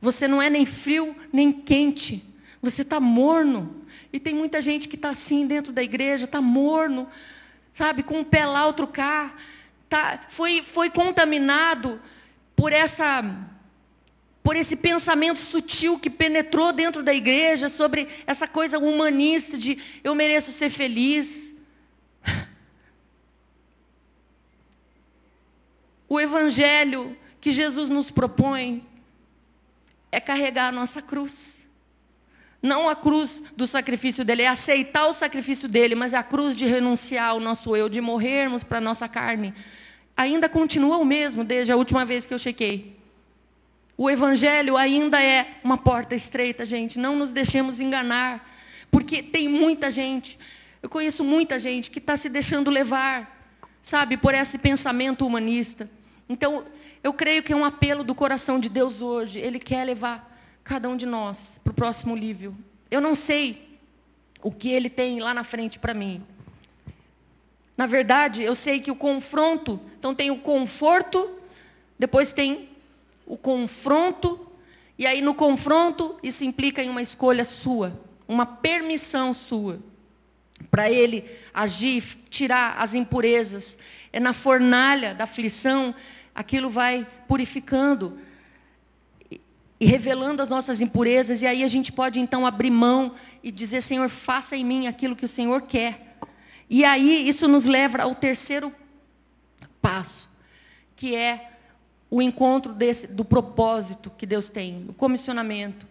[0.00, 2.24] Você não é nem frio, nem quente.
[2.62, 3.82] Você está morno.
[4.12, 7.08] E tem muita gente que está assim dentro da igreja, está morno,
[7.74, 9.34] sabe, com um pé lá, outro cá.
[9.88, 12.00] Tá, foi, foi contaminado
[12.56, 13.22] por essa
[14.42, 20.14] por esse pensamento sutil que penetrou dentro da igreja sobre essa coisa humanista de eu
[20.14, 21.52] mereço ser feliz.
[26.06, 28.86] O evangelho que Jesus nos propõe
[30.12, 31.53] é carregar a nossa cruz.
[32.64, 36.56] Não a cruz do sacrifício dele, é aceitar o sacrifício dele, mas é a cruz
[36.56, 39.52] de renunciar ao nosso eu, de morrermos para a nossa carne.
[40.16, 42.96] Ainda continua o mesmo desde a última vez que eu chequei.
[43.98, 46.98] O evangelho ainda é uma porta estreita, gente.
[46.98, 48.50] Não nos deixemos enganar.
[48.90, 50.38] Porque tem muita gente,
[50.82, 53.46] eu conheço muita gente que está se deixando levar,
[53.82, 55.86] sabe, por esse pensamento humanista.
[56.26, 56.64] Então,
[57.02, 59.38] eu creio que é um apelo do coração de Deus hoje.
[59.38, 60.33] Ele quer levar
[60.64, 62.54] cada um de nós para o próximo nível.
[62.90, 63.78] Eu não sei
[64.42, 66.22] o que ele tem lá na frente para mim.
[67.76, 71.38] Na verdade, eu sei que o confronto, então tem o conforto,
[71.98, 72.68] depois tem
[73.26, 74.48] o confronto,
[74.98, 79.80] e aí no confronto, isso implica em uma escolha sua, uma permissão sua,
[80.70, 83.76] para ele agir, tirar as impurezas.
[84.12, 85.94] É na fornalha da aflição,
[86.34, 88.18] aquilo vai purificando
[89.84, 93.82] e revelando as nossas impurezas, e aí a gente pode então abrir mão e dizer:
[93.82, 96.16] Senhor, faça em mim aquilo que o Senhor quer.
[96.70, 98.74] E aí isso nos leva ao terceiro
[99.82, 100.30] passo,
[100.96, 101.50] que é
[102.10, 105.86] o encontro desse, do propósito que Deus tem, o comissionamento.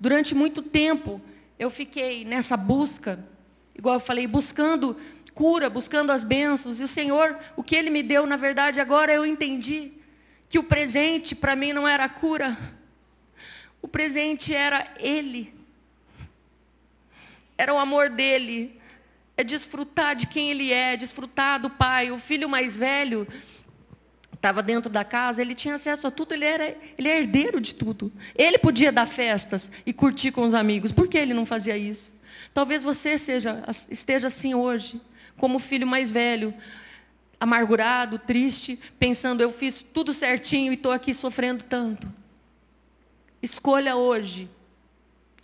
[0.00, 1.20] Durante muito tempo,
[1.58, 3.22] eu fiquei nessa busca,
[3.76, 4.96] igual eu falei, buscando
[5.34, 9.12] cura, buscando as bênçãos, e o Senhor, o que Ele me deu, na verdade, agora
[9.12, 9.92] eu entendi
[10.52, 12.58] que o presente para mim não era a cura,
[13.80, 15.50] o presente era Ele,
[17.56, 18.78] era o amor dEle,
[19.34, 22.10] é desfrutar de quem Ele é, desfrutar do Pai.
[22.10, 23.26] O filho mais velho
[24.34, 27.74] estava dentro da casa, ele tinha acesso a tudo, ele era ele é herdeiro de
[27.74, 28.12] tudo.
[28.36, 30.92] Ele podia dar festas e curtir com os amigos.
[30.92, 32.12] Por que ele não fazia isso?
[32.52, 35.00] Talvez você seja, esteja assim hoje,
[35.38, 36.52] como o filho mais velho,
[37.42, 42.06] amargurado, triste, pensando, eu fiz tudo certinho e estou aqui sofrendo tanto.
[43.42, 44.48] Escolha hoje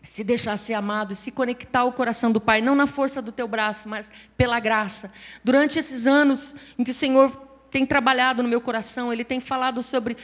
[0.04, 3.48] se deixar ser amado, se conectar ao coração do Pai, não na força do teu
[3.48, 5.12] braço, mas pela graça.
[5.42, 7.30] Durante esses anos em que o Senhor
[7.68, 10.16] tem trabalhado no meu coração, Ele tem falado sobre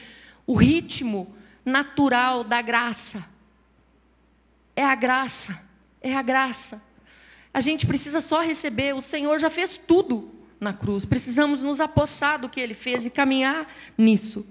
[0.47, 1.35] o ritmo
[1.65, 3.25] natural da graça.
[4.77, 5.61] É a graça,
[6.01, 6.81] é a graça.
[7.53, 11.05] A gente precisa só receber, o Senhor já fez tudo na cruz.
[11.05, 14.45] Precisamos nos apossar do que ele fez e caminhar nisso.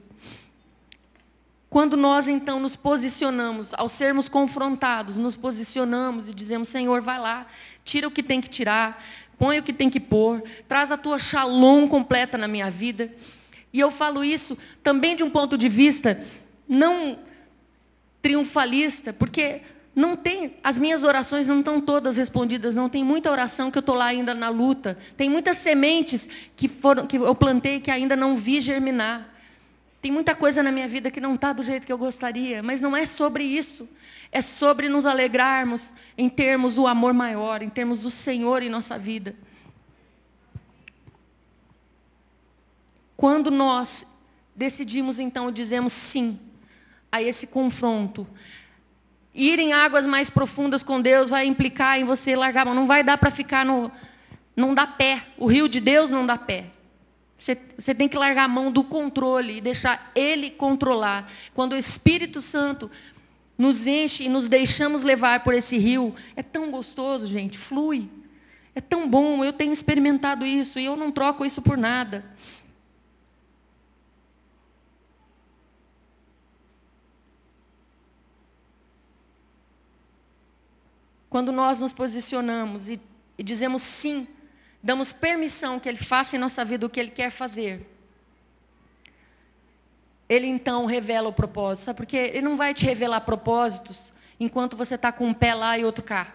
[1.69, 7.47] Quando nós então nos posicionamos, ao sermos confrontados, nos posicionamos e dizemos: Senhor, vai lá,
[7.85, 9.05] tira o que tem que tirar,
[9.37, 13.13] põe o que tem que pôr, traz a tua shalom completa na minha vida.
[13.73, 16.25] E eu falo isso também de um ponto de vista
[16.69, 17.19] não
[18.23, 19.61] triunfalista, porque
[19.95, 22.89] não tem, as minhas orações não estão todas respondidas, não.
[22.89, 24.99] Tem muita oração que eu estou lá ainda na luta.
[25.17, 29.33] Tem muitas sementes que, foram, que eu plantei que ainda não vi germinar.
[30.03, 32.81] Tem muita coisa na minha vida que não está do jeito que eu gostaria, mas
[32.81, 33.89] não é sobre isso.
[34.33, 38.99] É sobre nos alegrarmos em termos o amor maior, em termos o Senhor em nossa
[38.99, 39.37] vida.
[43.17, 44.05] Quando nós
[44.57, 46.39] decidimos então, dizemos sim
[47.13, 48.27] a esse confronto,
[49.35, 52.75] Ir em águas mais profundas com Deus vai implicar em você largar a mão.
[52.75, 53.91] Não vai dar para ficar no.
[54.55, 55.25] Não dá pé.
[55.37, 56.67] O rio de Deus não dá pé.
[57.39, 61.31] Você, você tem que largar a mão do controle e deixar Ele controlar.
[61.53, 62.91] Quando o Espírito Santo
[63.59, 68.09] nos enche e nos deixamos levar por esse rio, é tão gostoso, gente, flui.
[68.75, 72.25] É tão bom, eu tenho experimentado isso e eu não troco isso por nada.
[81.35, 83.01] Quando nós nos posicionamos e,
[83.37, 84.29] e dizemos sim,
[84.81, 87.91] damos permissão que Ele faça em nossa vida o que Ele quer fazer,
[90.29, 91.87] Ele então revela o propósito.
[91.87, 91.97] Sabe?
[91.97, 95.85] Porque Ele não vai te revelar propósitos enquanto você está com um pé lá e
[95.85, 96.33] outro cá.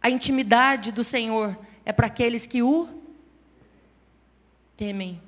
[0.00, 2.88] A intimidade do Senhor é para aqueles que o
[4.76, 5.20] temem.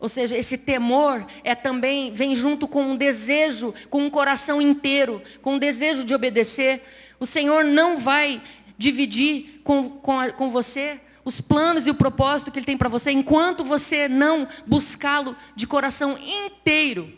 [0.00, 5.22] Ou seja, esse temor é também vem junto com um desejo, com um coração inteiro,
[5.42, 6.82] com um desejo de obedecer.
[7.18, 8.40] O Senhor não vai
[8.76, 12.88] dividir com, com, a, com você os planos e o propósito que Ele tem para
[12.88, 17.12] você, enquanto você não buscá-lo de coração inteiro.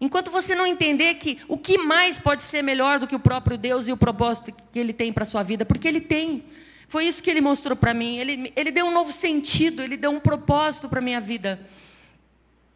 [0.00, 3.58] Enquanto você não entender que o que mais pode ser melhor do que o próprio
[3.58, 6.44] Deus e o propósito que Ele tem para a sua vida, porque Ele tem.
[6.88, 8.16] Foi isso que Ele mostrou para mim.
[8.16, 11.60] Ele, ele deu um novo sentido, Ele deu um propósito para a minha vida.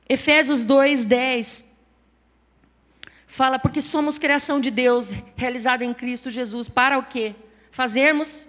[0.08, 1.64] Efésios 2, 10.
[3.26, 6.68] Fala, porque somos criação de Deus, realizada em Cristo Jesus.
[6.68, 7.34] Para o quê?
[7.70, 8.46] Fazermos,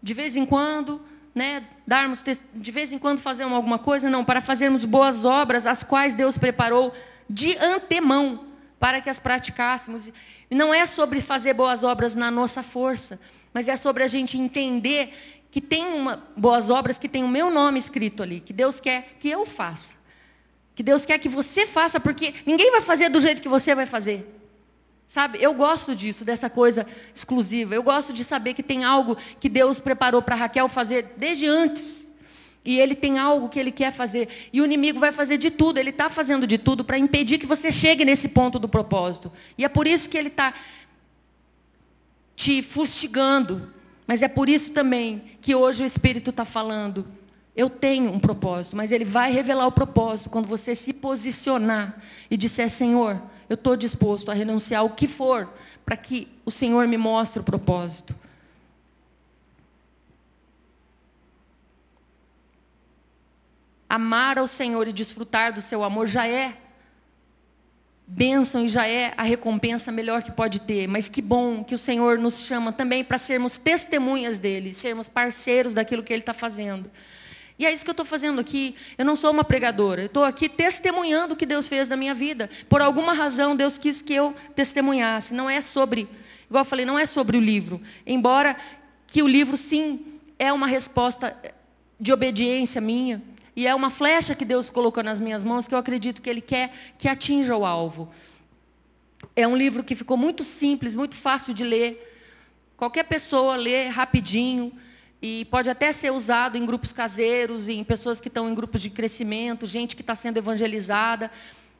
[0.00, 1.02] de vez em quando,
[1.34, 2.22] né, darmos,
[2.54, 4.08] de vez em quando fazermos alguma coisa?
[4.08, 6.94] Não, para fazermos boas obras, as quais Deus preparou
[7.28, 8.46] de antemão,
[8.78, 10.08] para que as praticássemos.
[10.48, 13.18] E não é sobre fazer boas obras na nossa força,
[13.52, 15.12] mas é sobre a gente entender
[15.50, 19.16] que tem uma, boas obras que tem o meu nome escrito ali, que Deus quer
[19.20, 19.94] que eu faça.
[20.74, 23.84] Que Deus quer que você faça, porque ninguém vai fazer do jeito que você vai
[23.84, 24.26] fazer.
[25.08, 27.74] Sabe, eu gosto disso, dessa coisa exclusiva.
[27.74, 32.08] Eu gosto de saber que tem algo que Deus preparou para Raquel fazer desde antes.
[32.64, 34.28] E ele tem algo que ele quer fazer.
[34.50, 37.44] E o inimigo vai fazer de tudo, ele está fazendo de tudo para impedir que
[37.44, 39.30] você chegue nesse ponto do propósito.
[39.58, 40.54] E é por isso que ele está
[42.36, 43.72] te fustigando.
[44.06, 47.06] Mas é por isso também que hoje o Espírito está falando.
[47.54, 52.36] Eu tenho um propósito, mas Ele vai revelar o propósito quando você se posicionar e
[52.36, 55.48] disser, Senhor, eu estou disposto a renunciar o que for
[55.84, 58.14] para que o Senhor me mostre o propósito.
[63.88, 66.56] Amar ao Senhor e desfrutar do seu amor já é
[68.14, 70.86] bênção e já é a recompensa melhor que pode ter.
[70.86, 75.72] Mas que bom que o Senhor nos chama também para sermos testemunhas dele, sermos parceiros
[75.72, 76.90] daquilo que ele está fazendo.
[77.58, 78.74] E é isso que eu estou fazendo aqui.
[78.98, 80.02] Eu não sou uma pregadora.
[80.02, 82.50] Eu estou aqui testemunhando o que Deus fez na minha vida.
[82.68, 85.32] Por alguma razão, Deus quis que eu testemunhasse.
[85.32, 86.08] Não é sobre,
[86.48, 87.80] igual eu falei, não é sobre o livro.
[88.06, 88.56] Embora
[89.06, 90.00] que o livro, sim,
[90.38, 91.36] é uma resposta
[91.98, 93.22] de obediência minha.
[93.54, 96.40] E é uma flecha que Deus colocou nas minhas mãos que eu acredito que Ele
[96.40, 98.10] quer que atinja o alvo.
[99.36, 102.08] É um livro que ficou muito simples, muito fácil de ler.
[102.76, 104.72] Qualquer pessoa lê rapidinho.
[105.24, 108.90] E pode até ser usado em grupos caseiros, em pessoas que estão em grupos de
[108.90, 111.30] crescimento, gente que está sendo evangelizada.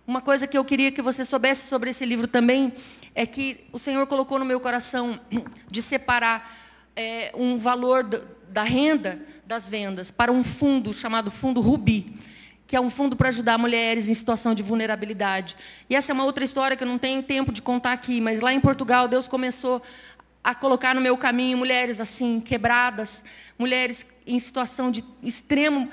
[0.07, 2.73] Uma coisa que eu queria que você soubesse sobre esse livro também
[3.17, 5.19] é que o Senhor colocou no meu coração
[5.69, 6.57] de separar
[6.95, 8.05] é, um valor
[8.53, 12.19] da renda das vendas para um fundo chamado Fundo Rubi,
[12.67, 15.57] que é um fundo para ajudar mulheres em situação de vulnerabilidade.
[15.91, 18.41] E essa é uma outra história que eu não tenho tempo de contar aqui, mas
[18.41, 19.83] lá em Portugal Deus começou
[20.45, 23.23] a colocar no meu caminho mulheres assim, quebradas,
[23.59, 25.89] mulheres em situação de extremo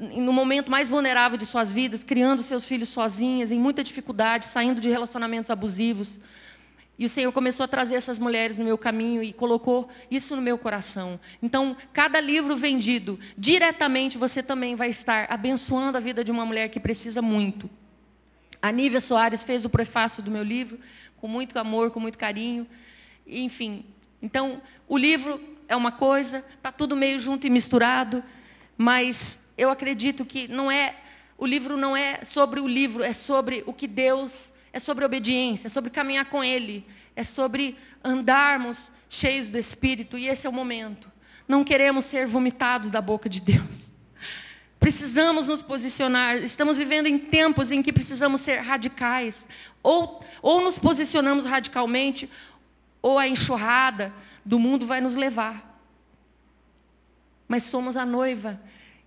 [0.00, 4.80] no momento mais vulnerável de suas vidas, criando seus filhos sozinhas, em muita dificuldade, saindo
[4.80, 6.18] de relacionamentos abusivos.
[6.98, 10.42] E o Senhor começou a trazer essas mulheres no meu caminho e colocou isso no
[10.42, 11.18] meu coração.
[11.42, 16.68] Então, cada livro vendido, diretamente você também vai estar abençoando a vida de uma mulher
[16.68, 17.68] que precisa muito.
[18.60, 20.78] A Nívia Soares fez o prefácio do meu livro,
[21.16, 22.66] com muito amor, com muito carinho.
[23.26, 23.84] Enfim,
[24.20, 28.22] então, o livro é uma coisa, está tudo meio junto e misturado,
[28.76, 30.94] mas eu acredito que não é,
[31.36, 35.66] o livro não é sobre o livro, é sobre o que Deus é sobre obediência,
[35.66, 40.52] é sobre caminhar com Ele, é sobre andarmos cheios do Espírito, e esse é o
[40.52, 41.12] momento.
[41.46, 43.92] Não queremos ser vomitados da boca de Deus.
[44.80, 46.38] Precisamos nos posicionar.
[46.38, 49.46] Estamos vivendo em tempos em que precisamos ser radicais.
[49.82, 52.28] Ou, ou nos posicionamos radicalmente,
[53.02, 54.12] ou a enxurrada
[54.44, 55.78] do mundo vai nos levar.
[57.46, 58.58] Mas somos a noiva.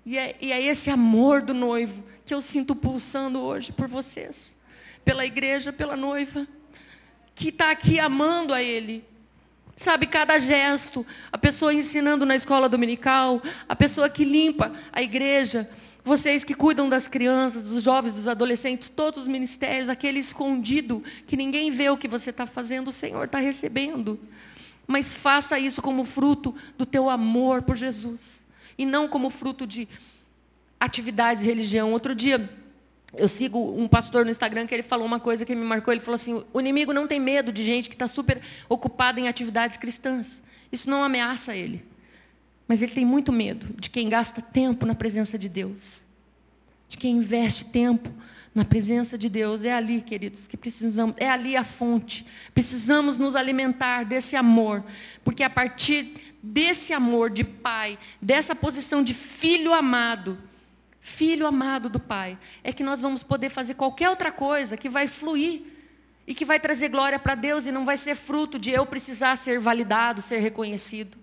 [0.05, 4.54] E é, e é esse amor do noivo que eu sinto pulsando hoje por vocês
[5.05, 6.47] pela igreja, pela noiva,
[7.35, 9.05] que está aqui amando a Ele.
[9.77, 15.69] Sabe, cada gesto, a pessoa ensinando na escola dominical, a pessoa que limpa a igreja,
[16.03, 21.35] vocês que cuidam das crianças, dos jovens, dos adolescentes, todos os ministérios, aquele escondido, que
[21.35, 24.19] ninguém vê o que você está fazendo, o Senhor está recebendo.
[24.87, 28.45] Mas faça isso como fruto do teu amor por Jesus.
[28.77, 29.87] E não como fruto de
[30.79, 31.91] atividades de religião.
[31.91, 32.49] Outro dia,
[33.17, 35.93] eu sigo um pastor no Instagram que ele falou uma coisa que me marcou.
[35.93, 39.27] Ele falou assim: o inimigo não tem medo de gente que está super ocupada em
[39.27, 40.41] atividades cristãs.
[40.71, 41.85] Isso não ameaça ele.
[42.67, 46.03] Mas ele tem muito medo de quem gasta tempo na presença de Deus.
[46.89, 48.09] De quem investe tempo
[48.53, 49.63] na presença de Deus.
[49.63, 51.15] É ali, queridos, que precisamos.
[51.17, 52.25] É ali a fonte.
[52.53, 54.83] Precisamos nos alimentar desse amor.
[55.23, 60.37] Porque a partir desse amor de pai, dessa posição de filho amado,
[61.05, 65.07] filho amado do Pai, é que nós vamos poder fazer qualquer outra coisa que vai
[65.07, 65.61] fluir
[66.25, 69.35] e que vai trazer glória para Deus e não vai ser fruto de eu precisar
[69.35, 71.15] ser validado, ser reconhecido.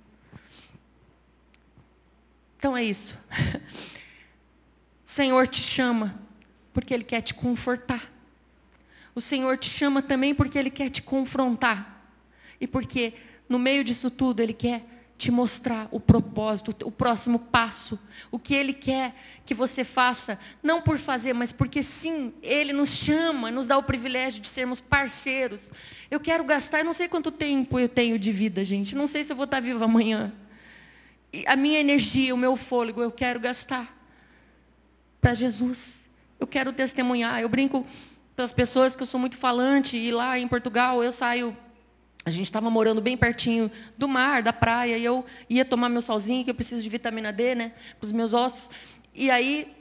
[2.56, 3.18] Então é isso.
[5.04, 6.18] O Senhor te chama
[6.72, 8.10] porque Ele quer te confortar.
[9.14, 12.02] O Senhor te chama também porque Ele quer te confrontar.
[12.58, 13.12] E porque
[13.46, 14.86] no meio disso tudo Ele quer
[15.22, 17.96] te mostrar o propósito, o próximo passo,
[18.28, 19.14] o que Ele quer
[19.46, 23.84] que você faça, não por fazer, mas porque sim, Ele nos chama, nos dá o
[23.84, 25.70] privilégio de sermos parceiros.
[26.10, 29.22] Eu quero gastar, eu não sei quanto tempo eu tenho de vida, gente, não sei
[29.22, 30.32] se eu vou estar viva amanhã.
[31.32, 33.96] E a minha energia, o meu fôlego, eu quero gastar
[35.20, 36.00] para Jesus.
[36.40, 37.40] Eu quero testemunhar.
[37.40, 37.86] Eu brinco
[38.34, 41.56] para as pessoas que eu sou muito falante e lá em Portugal eu saio
[42.24, 46.00] a gente estava morando bem pertinho do mar, da praia, e eu ia tomar meu
[46.00, 48.70] solzinho, que eu preciso de vitamina D, né, para os meus ossos.
[49.14, 49.74] E aí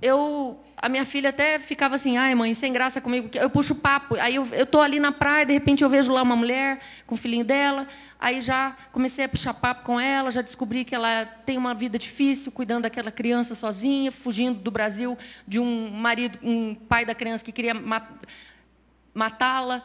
[0.00, 4.14] eu, a minha filha até ficava assim, ai mãe, sem graça comigo, eu puxo papo.
[4.14, 7.18] Aí eu estou ali na praia, de repente eu vejo lá uma mulher com o
[7.18, 7.88] filhinho dela,
[8.18, 11.98] aí já comecei a puxar papo com ela, já descobri que ela tem uma vida
[11.98, 17.44] difícil, cuidando daquela criança sozinha, fugindo do Brasil de um marido, um pai da criança
[17.44, 17.74] que queria
[19.12, 19.84] matá-la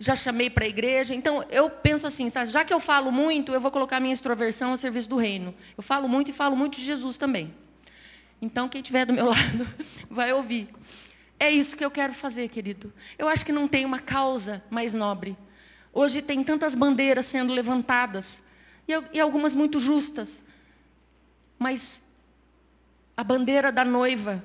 [0.00, 1.14] já chamei para a igreja.
[1.14, 4.70] Então, eu penso assim, sabe, já que eu falo muito, eu vou colocar minha extroversão
[4.70, 5.54] ao serviço do reino.
[5.76, 7.54] Eu falo muito e falo muito de Jesus também.
[8.40, 9.68] Então, quem estiver do meu lado
[10.08, 10.68] vai ouvir.
[11.38, 12.90] É isso que eu quero fazer, querido.
[13.18, 15.36] Eu acho que não tem uma causa mais nobre.
[15.92, 18.42] Hoje tem tantas bandeiras sendo levantadas,
[18.88, 20.42] e, e algumas muito justas.
[21.58, 22.02] Mas
[23.16, 24.42] A bandeira da noiva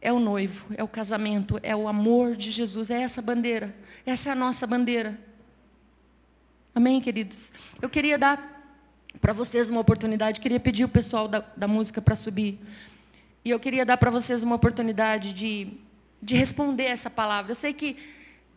[0.00, 3.74] é o noivo, é o casamento, é o amor de Jesus, é essa bandeira.
[4.06, 5.18] Essa é a nossa bandeira.
[6.74, 7.52] Amém, queridos?
[7.82, 8.50] Eu queria dar
[9.20, 12.58] para vocês uma oportunidade, queria pedir o pessoal da, da música para subir.
[13.44, 15.68] E eu queria dar para vocês uma oportunidade de,
[16.22, 17.52] de responder essa palavra.
[17.52, 17.96] Eu sei que,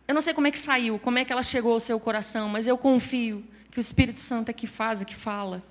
[0.08, 2.48] eu não sei como é que saiu, como é que ela chegou ao seu coração,
[2.48, 5.62] mas eu confio que o Espírito Santo é que faz, é que fala.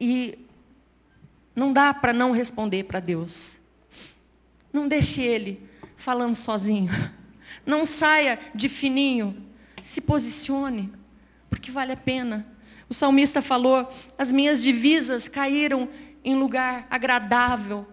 [0.00, 0.38] E
[1.58, 3.58] não dá para não responder para Deus.
[4.72, 6.90] Não deixe Ele falando sozinho.
[7.66, 9.44] Não saia de fininho.
[9.82, 10.92] Se posicione,
[11.50, 12.46] porque vale a pena.
[12.88, 15.88] O salmista falou: as minhas divisas caíram
[16.24, 17.86] em lugar agradável,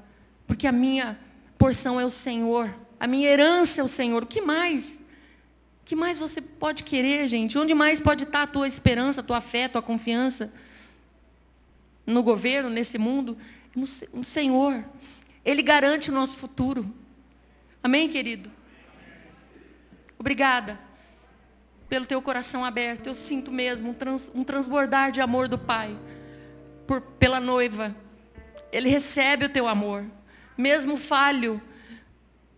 [0.46, 1.18] porque a minha
[1.58, 4.24] porção é o Senhor, a minha herança é o Senhor.
[4.24, 5.00] O que mais?
[5.82, 7.58] O que mais você pode querer, gente?
[7.58, 10.52] Onde mais pode estar a tua esperança, a tua fé, a tua confiança?
[12.06, 13.38] No governo, nesse mundo?
[13.76, 14.84] No Senhor.
[15.44, 16.92] Ele garante o nosso futuro.
[17.84, 18.52] Amém, querido?
[20.18, 20.80] Obrigada
[21.88, 23.08] pelo teu coração aberto.
[23.08, 25.96] Eu sinto mesmo um, trans, um transbordar de amor do Pai
[26.88, 27.96] por, pela noiva.
[28.72, 30.06] Ele recebe o teu amor.
[30.58, 31.62] Mesmo falho,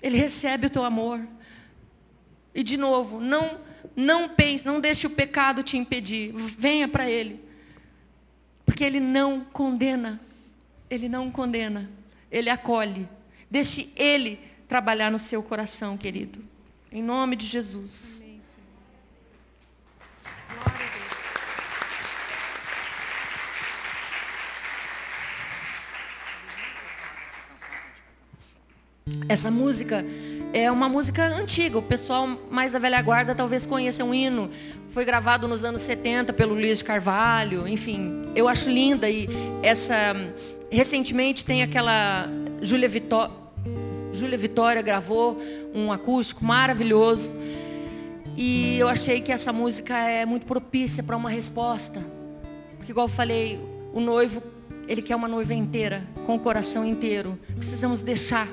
[0.02, 1.28] Ele recebe o teu amor.
[2.54, 3.60] E de novo, não,
[3.96, 6.32] não pense, não deixe o pecado te impedir.
[6.34, 7.44] Venha para Ele.
[8.66, 10.22] Porque Ele não condena.
[10.90, 11.90] Ele não condena,
[12.32, 13.08] ele acolhe.
[13.50, 16.40] Deixe ele trabalhar no seu coração, querido.
[16.92, 18.22] Em nome de Jesus.
[18.22, 18.40] Amém,
[20.48, 21.08] Glória a Deus.
[29.30, 30.06] Essa música
[30.54, 31.78] é uma música antiga.
[31.78, 34.50] O pessoal mais da velha guarda talvez conheça um hino.
[34.92, 37.68] Foi gravado nos anos 70 pelo Luiz de Carvalho.
[37.68, 39.28] Enfim, eu acho linda e
[39.62, 40.16] essa
[40.70, 42.28] Recentemente tem aquela
[42.62, 45.40] Júlia Vitória, gravou
[45.74, 47.34] um acústico maravilhoso.
[48.36, 52.06] E eu achei que essa música é muito propícia para uma resposta.
[52.78, 53.60] Porque igual eu falei,
[53.94, 54.44] o noivo,
[54.88, 57.40] ele quer uma noiva inteira, com o coração inteiro.
[57.56, 58.48] Precisamos deixar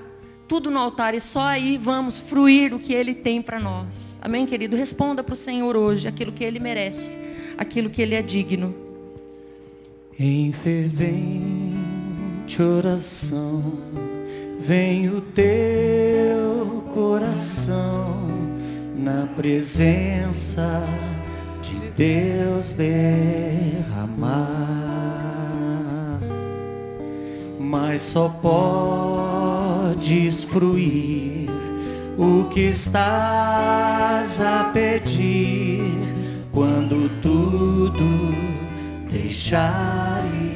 [0.47, 4.19] tudo no altar e só aí vamos fruir o que ele tem para nós.
[4.23, 4.77] Amém, querido?
[4.77, 7.13] Responda para o Senhor hoje aquilo que ele merece,
[7.59, 8.75] aquilo que ele é digno.
[10.19, 11.64] Em fervente
[12.45, 13.63] forte oração,
[14.61, 18.29] vem o teu coração
[18.97, 20.83] na presença
[21.63, 24.29] de Deus derramar,
[27.59, 28.85] mas só podes
[30.45, 31.49] fruir
[32.19, 35.83] o que estás a pedir
[36.53, 38.35] quando tudo
[39.11, 40.54] deixares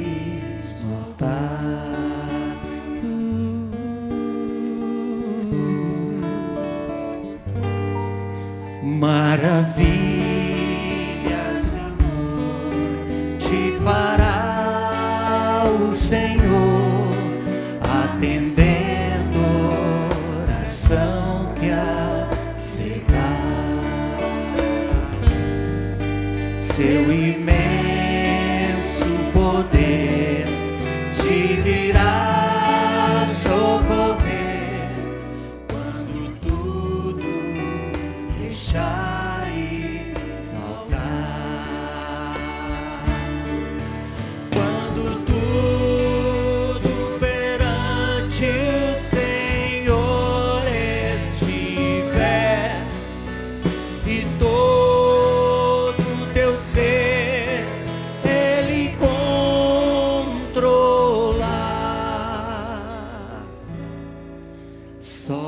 [8.99, 9.98] Maravilhas,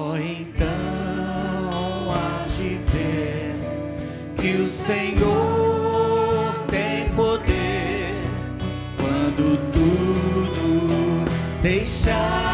[0.00, 0.66] Então
[2.10, 3.54] há de ver
[4.36, 8.22] que o Senhor tem poder
[8.96, 11.24] quando tudo
[11.62, 12.49] deixar.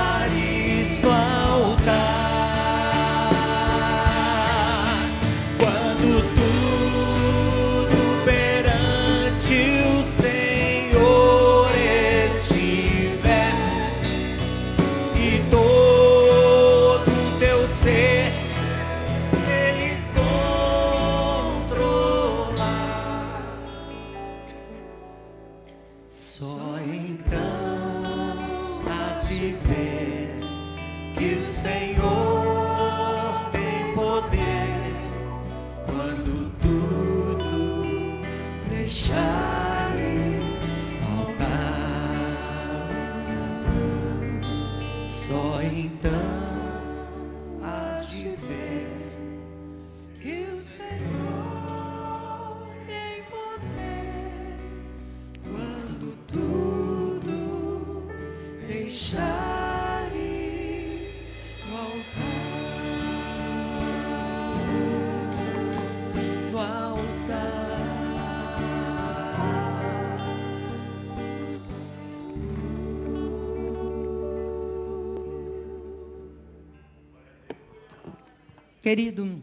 [78.87, 79.43] Querido,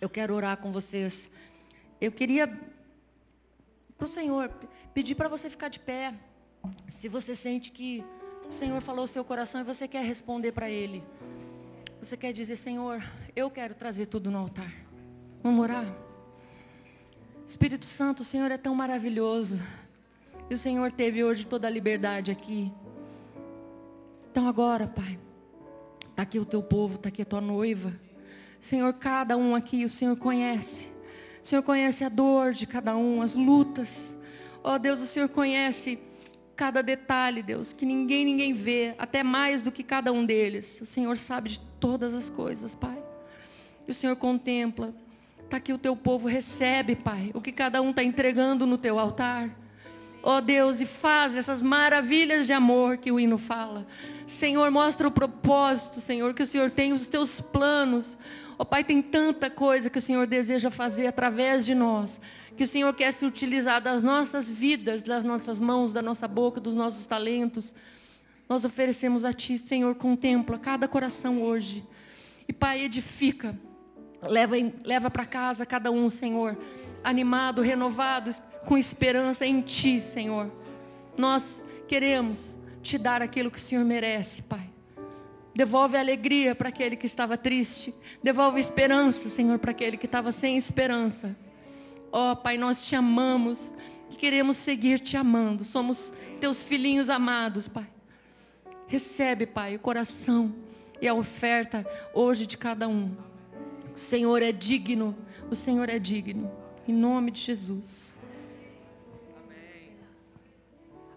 [0.00, 1.30] eu quero orar com vocês.
[2.00, 2.48] Eu queria,
[3.96, 4.48] para o Senhor,
[4.92, 6.12] pedir para você ficar de pé.
[6.88, 8.04] Se você sente que
[8.48, 11.04] o Senhor falou o seu coração e você quer responder para Ele.
[12.00, 13.00] Você quer dizer, Senhor,
[13.36, 14.74] eu quero trazer tudo no altar.
[15.40, 15.86] Vamos orar?
[17.46, 19.62] Espírito Santo, o Senhor é tão maravilhoso.
[20.50, 22.72] E o Senhor teve hoje toda a liberdade aqui.
[24.32, 25.16] Então agora, Pai,
[26.10, 28.02] está aqui o teu povo, está aqui a tua noiva.
[28.64, 30.88] Senhor, cada um aqui o Senhor conhece.
[31.42, 34.16] O Senhor conhece a dor de cada um, as lutas.
[34.62, 35.98] Ó oh, Deus, o Senhor conhece
[36.56, 40.80] cada detalhe, Deus, que ninguém, ninguém vê, até mais do que cada um deles.
[40.80, 42.96] O Senhor sabe de todas as coisas, Pai.
[43.86, 44.94] E o Senhor contempla.
[45.42, 48.98] Está aqui o teu povo, recebe, Pai, o que cada um está entregando no teu
[48.98, 49.50] altar.
[50.22, 53.86] Ó oh, Deus, e faz essas maravilhas de amor que o hino fala.
[54.26, 58.16] Senhor, mostra o propósito, Senhor, que o Senhor tem, os teus planos.
[58.56, 62.20] Oh, Pai, tem tanta coisa que o Senhor deseja fazer através de nós
[62.56, 66.60] que o Senhor quer se utilizar das nossas vidas, das nossas mãos, da nossa boca,
[66.60, 67.74] dos nossos talentos.
[68.48, 71.84] Nós oferecemos a Ti, Senhor, contempla cada coração hoje.
[72.48, 73.58] E Pai, edifica.
[74.22, 76.56] Leva, leva para casa cada um, Senhor,
[77.02, 78.30] animado, renovado,
[78.64, 80.50] com esperança em Ti, Senhor.
[81.16, 84.73] Nós queremos Te dar aquilo que o Senhor merece, Pai.
[85.54, 87.94] Devolve alegria para aquele que estava triste.
[88.22, 91.36] Devolve esperança, Senhor, para aquele que estava sem esperança.
[92.10, 93.72] Ó oh, Pai, nós te amamos
[94.10, 95.62] e queremos seguir te amando.
[95.62, 97.86] Somos teus filhinhos amados, Pai.
[98.88, 100.54] Recebe, Pai, o coração
[101.00, 103.14] e a oferta hoje de cada um.
[103.94, 105.16] O Senhor é digno,
[105.50, 106.50] o Senhor é digno.
[106.86, 108.13] Em nome de Jesus.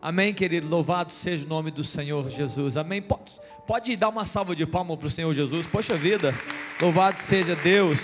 [0.07, 0.69] Amém querido.
[0.69, 2.77] Louvado seja o nome do Senhor Jesus.
[2.77, 3.01] Amém.
[3.01, 3.33] Pode,
[3.67, 5.67] pode dar uma salva de palmas para o Senhor Jesus.
[5.67, 6.33] Poxa vida.
[6.81, 7.99] Louvado seja Deus.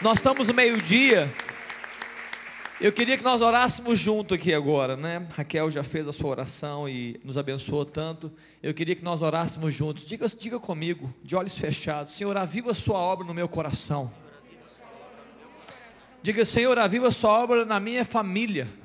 [0.00, 1.28] Nós estamos no meio-dia.
[2.80, 5.26] Eu queria que nós orássemos junto aqui agora, né?
[5.36, 8.30] Raquel já fez a sua oração e nos abençoou tanto.
[8.62, 10.06] Eu queria que nós orássemos juntos.
[10.06, 14.12] Diga, diga comigo, de olhos fechados, Senhor, aviva a sua obra no meu coração.
[16.22, 18.83] Diga, Senhor, aviva a sua obra na minha família.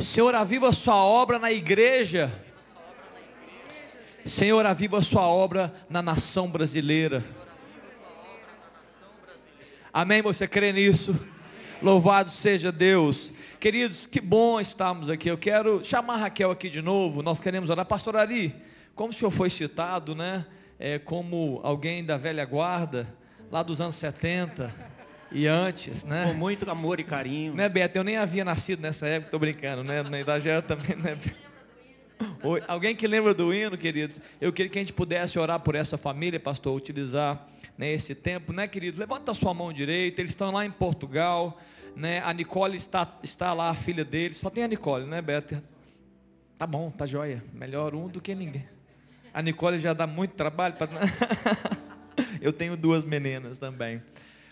[0.00, 2.32] Senhor, aviva a sua obra na igreja.
[4.24, 7.22] Senhor, aviva a sua obra na nação brasileira.
[9.92, 10.22] Amém?
[10.22, 11.14] Você crê nisso?
[11.82, 13.30] Louvado seja Deus.
[13.58, 15.30] Queridos, que bom estarmos aqui.
[15.30, 17.22] Eu quero chamar Raquel aqui de novo.
[17.22, 17.84] Nós queremos orar.
[17.84, 18.54] Pastor Ari,
[18.94, 20.46] como o senhor foi citado, né?
[20.78, 23.06] É, como alguém da velha guarda,
[23.50, 24.89] lá dos anos 70
[25.32, 26.26] e antes, né?
[26.26, 27.54] Com muito amor e carinho.
[27.54, 27.96] Né, Beto?
[27.96, 30.02] Eu nem havia nascido nessa época, estou brincando, né?
[30.02, 31.16] Na idade era também, né?
[32.68, 34.20] Alguém que lembra do hino, queridos?
[34.40, 38.52] Eu queria que a gente pudesse orar por essa família, pastor, utilizar né, esse tempo,
[38.52, 38.98] né, queridos?
[38.98, 41.58] Levanta a sua mão direita, eles estão lá em Portugal,
[41.96, 42.20] né?
[42.24, 45.62] A Nicole está, está lá, a filha deles, só tem a Nicole, né, Beto?
[46.58, 47.42] Tá bom, tá joia.
[47.54, 48.68] Melhor um do que ninguém.
[49.32, 50.90] A Nicole já dá muito trabalho para.
[52.42, 54.02] Eu tenho duas meninas também.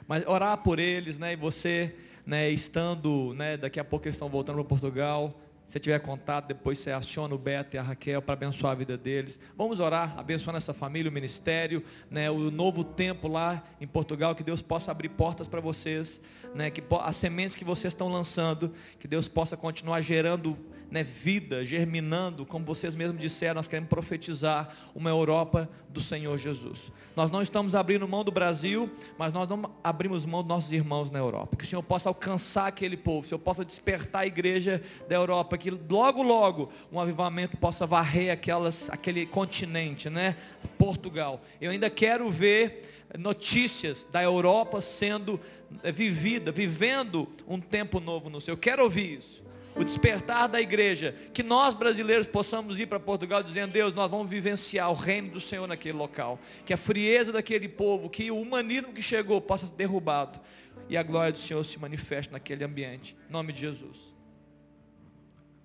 [0.09, 1.35] Mas orar por eles, né?
[1.35, 1.95] E você,
[2.27, 5.39] né, estando, né, daqui a pouco eles estão voltando para Portugal,
[5.69, 8.97] se tiver contato, depois você aciona o Beto e a Raquel para abençoar a vida
[8.97, 9.39] deles.
[9.55, 14.43] Vamos orar, abençoar essa família, o ministério, né, o novo tempo lá em Portugal, que
[14.43, 16.23] Deus possa abrir portas para vocês,
[16.55, 20.59] né, que as sementes que vocês estão lançando, que Deus possa continuar gerando
[20.91, 26.91] né, vida, germinando, como vocês mesmos disseram, nós queremos profetizar uma Europa do Senhor Jesus.
[27.14, 31.11] Nós não estamos abrindo mão do Brasil, mas nós não abrimos mão dos nossos irmãos
[31.11, 31.57] na Europa.
[31.57, 35.14] Que o Senhor possa alcançar aquele povo, que o Senhor possa despertar a igreja da
[35.14, 40.36] Europa, que logo, logo, um avivamento possa varrer aquelas, aquele continente, né?
[40.78, 41.43] Portugal.
[41.61, 45.41] Eu ainda quero ver notícias da Europa sendo
[45.82, 48.55] eh, vivida, vivendo um tempo novo no seu.
[48.55, 49.47] Eu quero ouvir isso
[49.79, 54.29] o despertar da igreja, que nós brasileiros possamos ir para Portugal dizendo, Deus, nós vamos
[54.29, 58.93] vivenciar o reino do Senhor naquele local, que a frieza daquele povo, que o humanismo
[58.93, 60.41] que chegou possa ser derrubado
[60.89, 63.16] e a glória do Senhor se manifeste naquele ambiente.
[63.29, 63.97] Em nome de Jesus.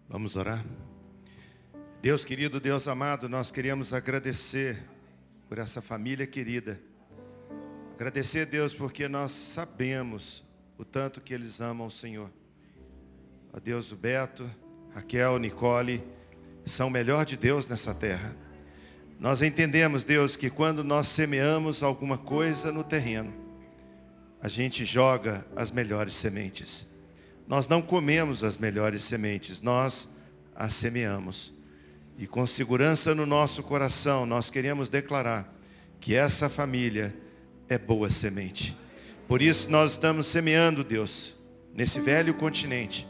[0.07, 0.63] Vamos orar.
[1.99, 4.77] Deus querido, Deus amado, nós queremos agradecer
[5.49, 6.79] por essa família querida.
[7.95, 10.43] Agradecer, Deus, porque nós sabemos
[10.77, 12.29] o tanto que eles amam o Senhor
[13.53, 14.49] a Deus o Beto,
[14.95, 16.03] Raquel, Nicole
[16.65, 18.35] são o melhor de Deus nessa terra.
[19.19, 23.31] Nós entendemos, Deus, que quando nós semeamos alguma coisa no terreno,
[24.41, 26.87] a gente joga as melhores sementes.
[27.47, 30.09] Nós não comemos as melhores sementes, nós
[30.55, 31.53] as semeamos.
[32.17, 35.53] E com segurança no nosso coração, nós queremos declarar
[35.99, 37.15] que essa família
[37.69, 38.75] é boa semente.
[39.27, 41.35] Por isso nós estamos semeando, Deus,
[41.73, 43.07] nesse velho continente,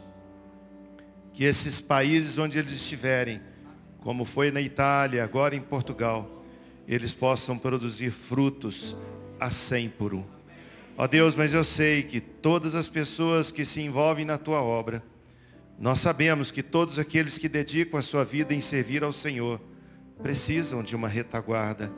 [1.34, 3.40] que esses países onde eles estiverem,
[4.00, 6.44] como foi na Itália, agora em Portugal,
[6.86, 8.96] eles possam produzir frutos
[9.40, 10.24] a cem por um.
[10.96, 15.02] Ó Deus, mas eu sei que todas as pessoas que se envolvem na tua obra,
[15.76, 19.60] nós sabemos que todos aqueles que dedicam a sua vida em servir ao Senhor,
[20.22, 21.92] precisam de uma retaguarda.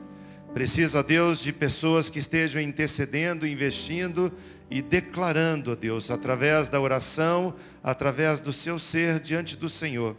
[0.55, 4.33] Precisa, Deus, de pessoas que estejam intercedendo, investindo
[4.71, 7.55] e declarando, a Deus, através da oração,
[7.87, 10.17] através do seu ser diante do Senhor,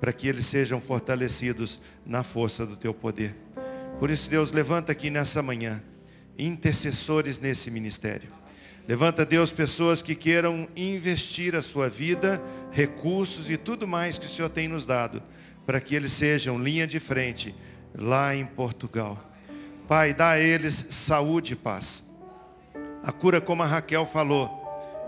[0.00, 3.34] para que eles sejam fortalecidos na força do teu poder.
[3.98, 5.82] Por isso, Deus, levanta aqui nessa manhã
[6.38, 8.28] intercessores nesse ministério.
[8.86, 12.40] Levanta, Deus, pessoas que queiram investir a sua vida,
[12.70, 15.20] recursos e tudo mais que o Senhor tem nos dado,
[15.66, 17.52] para que eles sejam linha de frente
[17.92, 19.18] lá em Portugal.
[19.88, 22.08] Pai, dá a eles saúde e paz.
[23.02, 24.59] A cura, como a Raquel falou,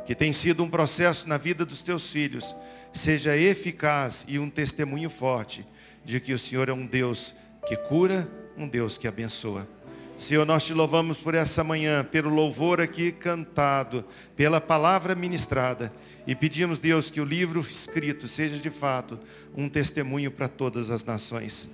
[0.05, 2.55] que tem sido um processo na vida dos teus filhos,
[2.93, 5.65] seja eficaz e um testemunho forte
[6.05, 7.35] de que o Senhor é um Deus
[7.67, 9.69] que cura, um Deus que abençoa.
[10.17, 14.05] Senhor, nós te louvamos por essa manhã, pelo louvor aqui cantado,
[14.37, 15.93] pela palavra ministrada.
[16.27, 19.19] E pedimos, Deus, que o livro escrito seja de fato
[19.57, 21.69] um testemunho para todas as nações.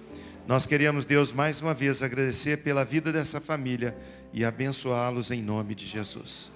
[0.47, 3.95] Nós queremos, Deus, mais uma vez agradecer pela vida dessa família
[4.33, 6.51] e abençoá-los em nome de Jesus.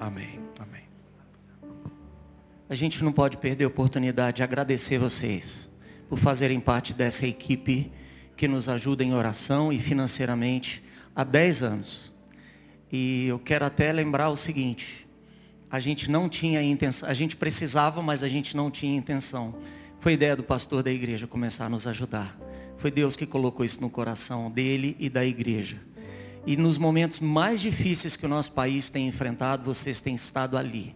[0.00, 0.39] Amém.
[2.70, 5.68] A gente não pode perder a oportunidade de agradecer vocês
[6.08, 7.90] por fazerem parte dessa equipe
[8.36, 10.80] que nos ajuda em oração e financeiramente
[11.12, 12.12] há 10 anos.
[12.92, 15.04] E eu quero até lembrar o seguinte,
[15.68, 19.52] a gente não tinha intenção, a gente precisava, mas a gente não tinha intenção.
[19.98, 22.38] Foi ideia do pastor da igreja começar a nos ajudar.
[22.78, 25.78] Foi Deus que colocou isso no coração dele e da igreja.
[26.46, 30.94] E nos momentos mais difíceis que o nosso país tem enfrentado, vocês têm estado ali,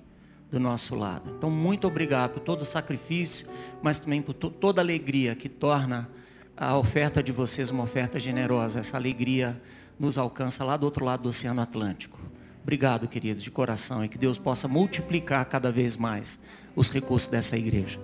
[0.54, 1.34] do nosso lado.
[1.36, 3.48] Então, muito obrigado por todo o sacrifício,
[3.82, 6.08] mas também por toda a alegria que torna
[6.56, 8.78] a oferta de vocês uma oferta generosa.
[8.78, 9.60] Essa alegria
[9.98, 12.20] nos alcança lá do outro lado do Oceano Atlântico.
[12.62, 16.38] Obrigado, queridos, de coração, e que Deus possa multiplicar cada vez mais
[16.76, 17.98] os recursos dessa igreja.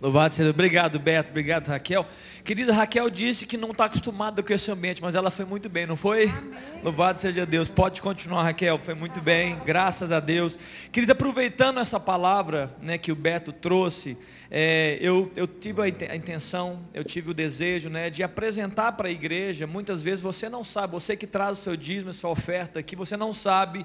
[0.00, 0.50] Louvado seja.
[0.50, 1.30] Obrigado, Beto.
[1.30, 2.06] Obrigado, Raquel.
[2.44, 5.86] Querida Raquel disse que não está acostumada com esse ambiente, mas ela foi muito bem,
[5.86, 6.28] não foi?
[6.28, 6.58] Amém.
[6.84, 7.68] Louvado seja Deus.
[7.68, 8.78] Pode continuar, Raquel.
[8.78, 9.58] Foi muito bem.
[9.66, 10.56] Graças a Deus.
[10.92, 14.16] Querida, aproveitando essa palavra né, que o Beto trouxe,
[14.48, 19.10] é, eu, eu tive a intenção, eu tive o desejo né, de apresentar para a
[19.10, 19.66] igreja.
[19.66, 22.94] Muitas vezes você não sabe, você que traz o seu dízimo, a sua oferta aqui,
[22.94, 23.84] você não sabe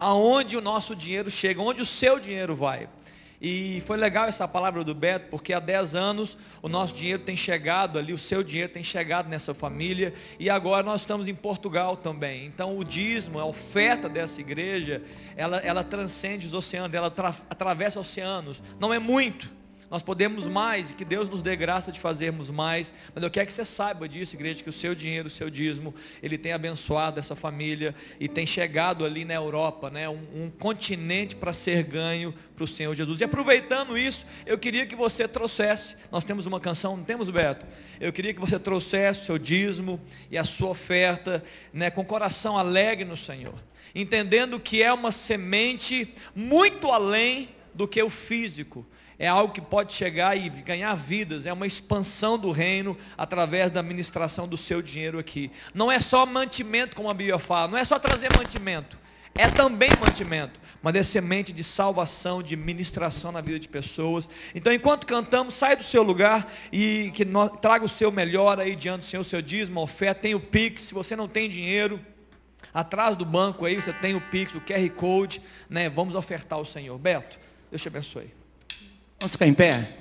[0.00, 2.88] aonde o nosso dinheiro chega, onde o seu dinheiro vai.
[3.40, 7.36] E foi legal essa palavra do Beto, porque há 10 anos o nosso dinheiro tem
[7.36, 11.96] chegado ali, o seu dinheiro tem chegado nessa família, e agora nós estamos em Portugal
[11.96, 12.44] também.
[12.44, 15.02] Então o dízimo, a oferta dessa igreja,
[15.36, 17.12] ela, ela transcende os oceanos, ela
[17.48, 18.62] atravessa oceanos.
[18.78, 19.50] Não é muito,
[19.90, 22.92] nós podemos mais e que Deus nos dê graça de fazermos mais.
[23.12, 25.92] Mas eu quero que você saiba disso, igreja, que o seu dinheiro, o seu dízimo,
[26.22, 31.34] ele tem abençoado essa família e tem chegado ali na Europa, né, um, um continente
[31.34, 33.20] para ser ganho para o Senhor Jesus.
[33.20, 37.66] E aproveitando isso, eu queria que você trouxesse, nós temos uma canção, não temos, Beto?
[37.98, 42.56] Eu queria que você trouxesse o seu dízimo e a sua oferta, né, com coração
[42.56, 43.60] alegre no Senhor.
[43.92, 48.86] Entendendo que é uma semente muito além do que o físico
[49.20, 53.80] é algo que pode chegar e ganhar vidas, é uma expansão do reino através da
[53.80, 55.50] administração do seu dinheiro aqui.
[55.74, 58.98] Não é só mantimento, como a Bíblia fala, não é só trazer mantimento,
[59.34, 64.26] é também mantimento, mas é semente de salvação, de ministração na vida de pessoas.
[64.54, 67.26] Então, enquanto cantamos, sai do seu lugar e que
[67.60, 70.80] traga o seu melhor aí diante do Senhor, o seu dízimo, oferta, tem o Pix,
[70.80, 72.00] se você não tem dinheiro,
[72.72, 75.90] atrás do banco aí você tem o Pix, o QR Code, né?
[75.90, 76.96] Vamos ofertar ao Senhor.
[76.98, 77.38] Beto,
[77.70, 78.39] Deus te abençoe.
[79.20, 79.99] Vamos ficar em pé?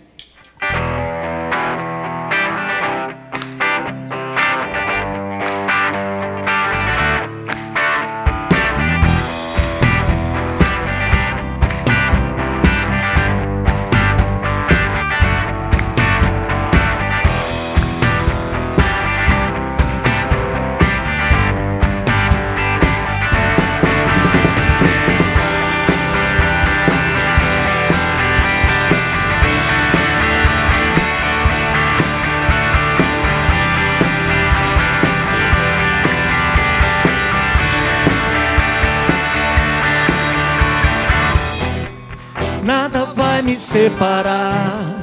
[43.80, 44.94] Separar.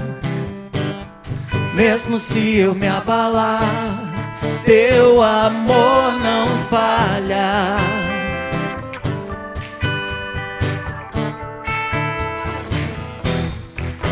[1.75, 3.63] Mesmo se eu me abalar,
[4.67, 7.77] teu amor não falha.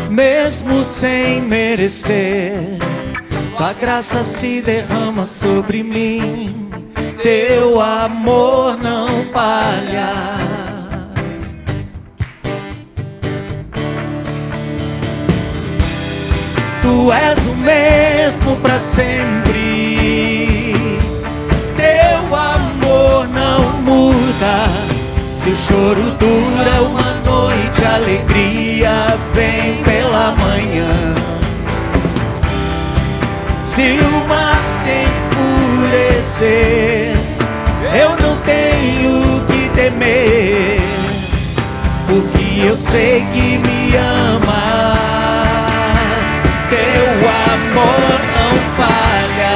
[0.09, 2.79] Mesmo sem merecer,
[3.55, 6.71] tua graça se derrama sobre mim.
[7.21, 10.44] Teu amor não falha.
[16.85, 20.75] Tu és o mesmo para sempre.
[21.75, 24.69] Teu amor não muda.
[25.35, 30.91] Se o choro dura uma noite, a alegria vem pela manhã.
[33.65, 35.05] Se o mar se
[35.87, 37.17] enfurecer,
[37.99, 40.79] eu não tenho que temer,
[42.07, 44.44] porque eu sei que me amas.
[47.75, 49.55] Amor não falha.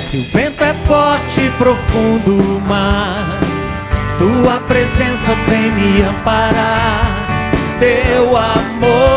[0.00, 3.38] Se o vento é forte e profundo o mar,
[4.18, 7.22] tua presença vem me amparar.
[7.78, 9.11] Teu amor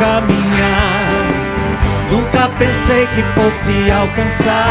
[0.00, 1.30] caminhar,
[2.10, 4.66] nunca pensei que fosse alcançar,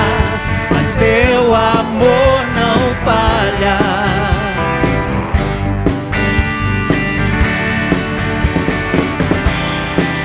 [0.73, 4.09] mas teu amor não falha.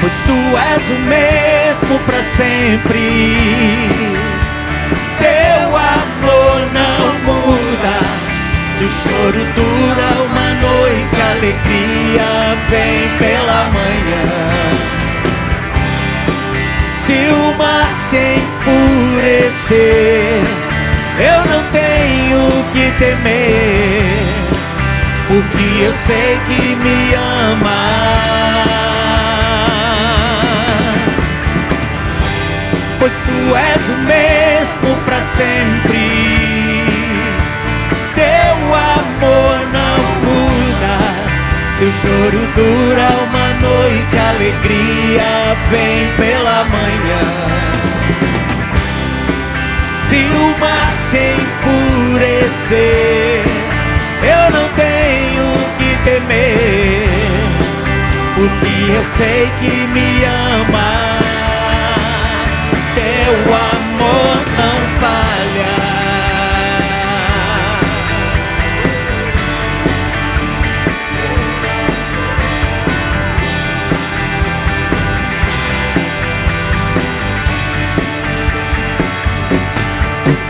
[0.04, 0.38] pois tu
[0.72, 3.38] és o mesmo para sempre.
[5.18, 7.96] Teu amor não muda.
[8.76, 12.28] Se o choro dura uma noite, a alegria
[12.68, 14.93] vem pela manhã.
[17.14, 19.72] Se o mar se enfurecer,
[21.20, 22.40] eu não tenho
[22.72, 24.18] que temer,
[25.28, 27.94] porque eu sei que me amas.
[32.98, 36.03] pois tu és o mesmo para sempre.
[41.84, 47.24] Se o choro dura uma noite, alegria vem pela manhã.
[50.08, 51.36] Se o mar se
[52.16, 52.64] enfurecer,
[54.22, 57.06] eu não tenho que temer,
[58.34, 61.24] porque eu sei que me amas
[62.94, 65.83] teu amor não falha.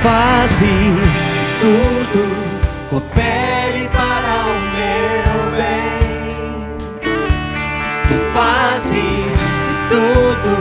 [0.02, 1.30] Fazes
[1.60, 2.22] tudo
[2.90, 6.76] coopere para o meu bem.
[8.08, 9.34] Tu fazes
[9.88, 10.52] tudo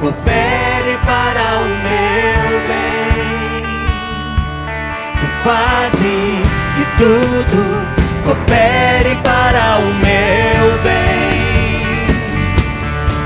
[0.00, 3.64] coopere para o meu bem.
[5.20, 7.60] Tu fazes que tudo
[8.24, 11.82] coopere para o meu bem.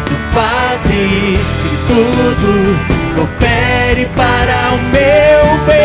[0.07, 2.51] Tu fazes que tudo
[3.16, 3.47] coopere
[4.07, 5.78] para o meu bem.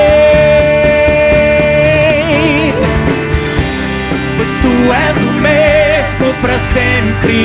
[4.38, 7.41] Pois tu és o mesmo para sempre.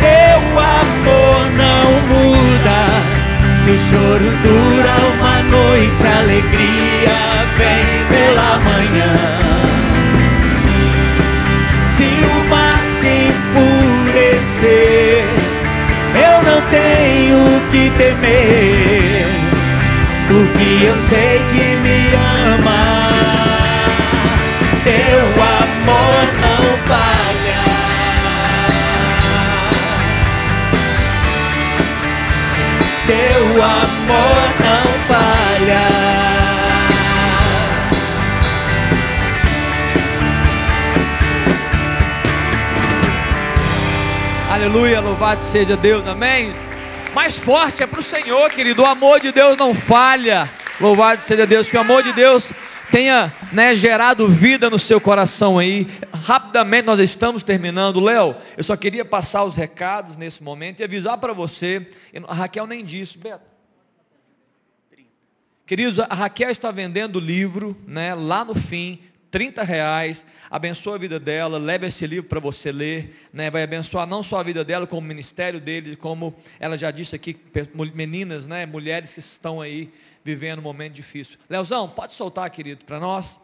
[0.00, 2.80] Teu amor não muda.
[3.64, 7.18] Se o choro dura uma noite, a alegria
[7.58, 9.45] vem pela manhã.
[17.76, 19.26] Que temer,
[20.28, 22.14] porque eu sei que me
[22.54, 23.66] amas.
[24.82, 25.26] Teu
[25.60, 27.64] amor não falha.
[33.06, 35.86] Teu amor não falha.
[44.50, 46.65] Aleluia, louvado seja Deus, amém?
[47.46, 48.82] Forte é para o Senhor, querido.
[48.82, 50.50] O amor de Deus não falha.
[50.80, 52.44] Louvado seja Deus, que o amor de Deus
[52.90, 55.86] tenha né, gerado vida no seu coração aí.
[56.12, 58.00] Rapidamente nós estamos terminando.
[58.00, 61.88] Léo, eu só queria passar os recados nesse momento e avisar para você.
[62.26, 63.46] A Raquel nem disse, Beto.
[65.64, 68.98] Queridos, a Raquel está vendendo o livro, né, lá no fim,
[69.36, 74.06] 30 reais, abençoa a vida dela, leva esse livro para você ler, né, vai abençoar
[74.06, 77.36] não só a vida dela, como o ministério dele, como ela já disse aqui,
[77.94, 79.92] meninas, né, mulheres que estão aí
[80.24, 81.38] vivendo um momento difícil.
[81.50, 83.38] Leozão, pode soltar, querido, para nós.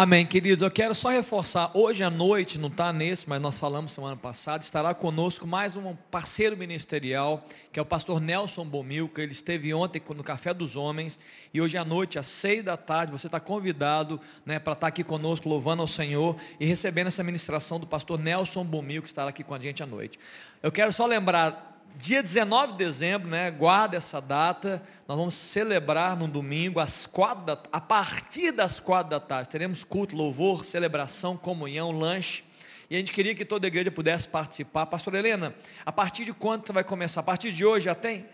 [0.00, 0.62] Amém, queridos.
[0.62, 4.62] Eu quero só reforçar, hoje à noite, não está nesse, mas nós falamos semana passada,
[4.62, 9.20] estará conosco mais um parceiro ministerial, que é o pastor Nelson Bomilca.
[9.20, 11.18] Ele esteve ontem no Café dos Homens,
[11.52, 15.02] e hoje à noite, às seis da tarde, você está convidado né, para estar aqui
[15.02, 19.42] conosco, louvando ao Senhor e recebendo essa ministração do pastor Nelson Bomilca, que estará aqui
[19.42, 20.16] com a gente à noite.
[20.62, 26.16] Eu quero só lembrar dia 19 de dezembro, né, guarda essa data, nós vamos celebrar
[26.16, 31.36] no domingo, às quatro da, a partir das quatro da tarde, teremos culto, louvor, celebração,
[31.36, 32.44] comunhão, lanche,
[32.90, 34.86] e a gente queria que toda a igreja pudesse participar.
[34.86, 37.20] Pastor Helena, a partir de quando você vai começar?
[37.20, 38.24] A partir de hoje já tem?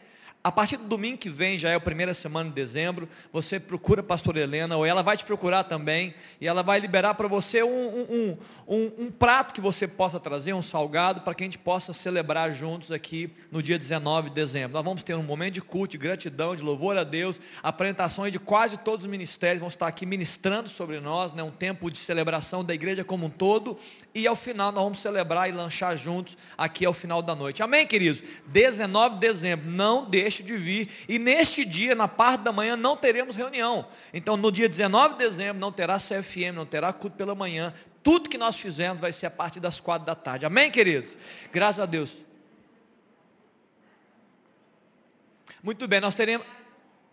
[0.46, 4.02] A partir do domingo que vem, já é a primeira semana de dezembro, você procura
[4.02, 7.62] a pastora Helena, ou ela vai te procurar também, e ela vai liberar para você
[7.62, 8.36] um, um,
[8.68, 12.52] um, um, prato que você possa trazer, um salgado, para que a gente possa celebrar
[12.52, 14.74] juntos aqui no dia 19 de dezembro.
[14.74, 18.38] Nós vamos ter um momento de culto, de gratidão, de louvor a Deus, apresentações de
[18.38, 22.62] quase todos os ministérios vão estar aqui ministrando sobre nós, né, um tempo de celebração
[22.62, 23.78] da igreja como um todo,
[24.14, 27.62] e ao final nós vamos celebrar e lanchar juntos aqui ao final da noite.
[27.62, 28.22] Amém, queridos?
[28.48, 30.88] 19 de dezembro, não deixe deixe de vir.
[31.08, 33.86] E neste dia, na parte da manhã, não teremos reunião.
[34.12, 37.72] Então, no dia 19 de dezembro, não terá CFM, não terá culto pela manhã.
[38.02, 40.44] Tudo que nós fizemos vai ser a partir das quatro da tarde.
[40.44, 41.16] Amém, queridos?
[41.52, 42.16] Graças a Deus.
[45.62, 46.46] Muito bem, nós teremos.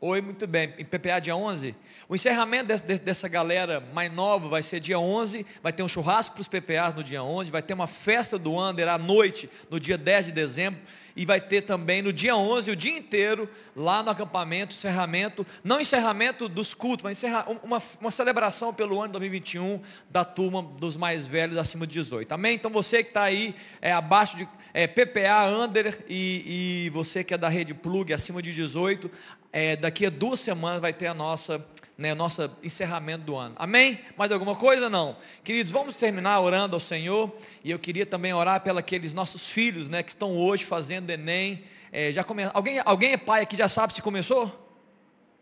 [0.01, 0.74] Oi, muito bem.
[0.80, 1.76] Em PPA dia 11.
[2.09, 5.45] O encerramento desse, dessa galera mais nova vai ser dia 11.
[5.61, 7.51] Vai ter um churrasco para os PPAs no dia 11.
[7.51, 10.82] Vai ter uma festa do Under à noite, no dia 10 de dezembro
[11.16, 15.80] e vai ter também no dia 11, o dia inteiro, lá no acampamento, encerramento, não
[15.80, 21.28] encerramento dos cultos, mas encerra, uma, uma celebração pelo ano 2021 da turma dos mais
[21.28, 22.32] velhos acima de 18.
[22.32, 22.55] Amém?
[22.55, 27.34] Então você que está aí é, abaixo de é, PPA, Under e, e, você que
[27.34, 29.12] é da Rede Plug acima de 18,
[29.52, 31.66] é, daqui a duas semanas vai ter a nossa
[32.02, 33.54] né, nosso encerramento do ano.
[33.60, 33.99] Amém?
[34.18, 34.89] Mais alguma coisa?
[34.89, 35.16] Não.
[35.43, 37.32] Queridos, vamos terminar orando ao Senhor.
[37.64, 41.64] E eu queria também orar pelos nossos filhos, né, que estão hoje fazendo Enem.
[41.91, 42.49] É, já come...
[42.56, 44.58] alguém, alguém é pai aqui já sabe se começou?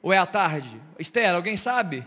[0.01, 0.81] Ou é à tarde?
[0.97, 2.05] Esther, alguém sabe?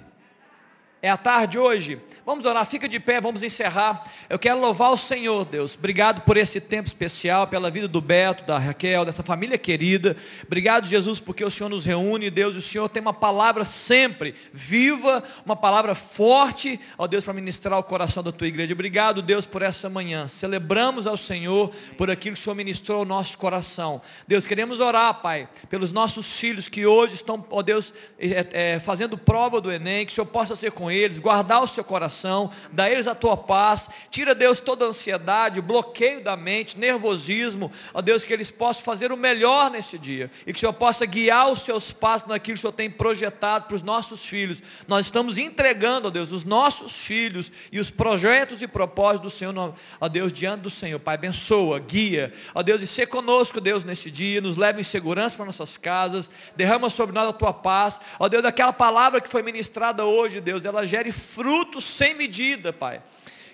[1.05, 2.01] É a tarde hoje.
[2.25, 4.05] Vamos orar, fica de pé, vamos encerrar.
[4.31, 5.75] Eu quero louvar o Senhor, Deus.
[5.75, 10.17] Obrigado por esse tempo especial, pela vida do Beto, da Raquel, dessa família querida.
[10.47, 12.55] Obrigado, Jesus, porque o Senhor nos reúne, Deus.
[12.55, 17.83] O Senhor tem uma palavra sempre viva, uma palavra forte, ó Deus, para ministrar o
[17.83, 18.73] coração da tua igreja.
[18.73, 20.29] Obrigado, Deus, por essa manhã.
[20.29, 24.01] Celebramos ao Senhor por aquilo que o Senhor ministrou ao nosso coração.
[24.29, 29.19] Deus, queremos orar, Pai, pelos nossos filhos que hoje estão, ó Deus, é, é, fazendo
[29.19, 32.85] prova do Enem, que o Senhor possa ser com eles, guardar o seu coração dá
[32.85, 38.25] a eles a tua paz, tira, Deus, toda ansiedade, bloqueio da mente, nervosismo, ó Deus,
[38.25, 41.63] que eles possam fazer o melhor nesse dia, e que o Senhor possa guiar os
[41.63, 44.63] seus passos naquilo que o Senhor tem projetado para os nossos filhos.
[44.87, 49.75] Nós estamos entregando, ó Deus, os nossos filhos e os projetos e propósitos do Senhor,
[50.01, 50.99] ó Deus, diante do Senhor.
[50.99, 55.37] Pai, abençoa, guia, ó Deus, e ser conosco, Deus, nesse dia, nos leve em segurança
[55.37, 59.43] para nossas casas, derrama sobre nós a tua paz, ó Deus, daquela palavra que foi
[59.43, 63.03] ministrada hoje, Deus, gere frutos sem medida, Pai.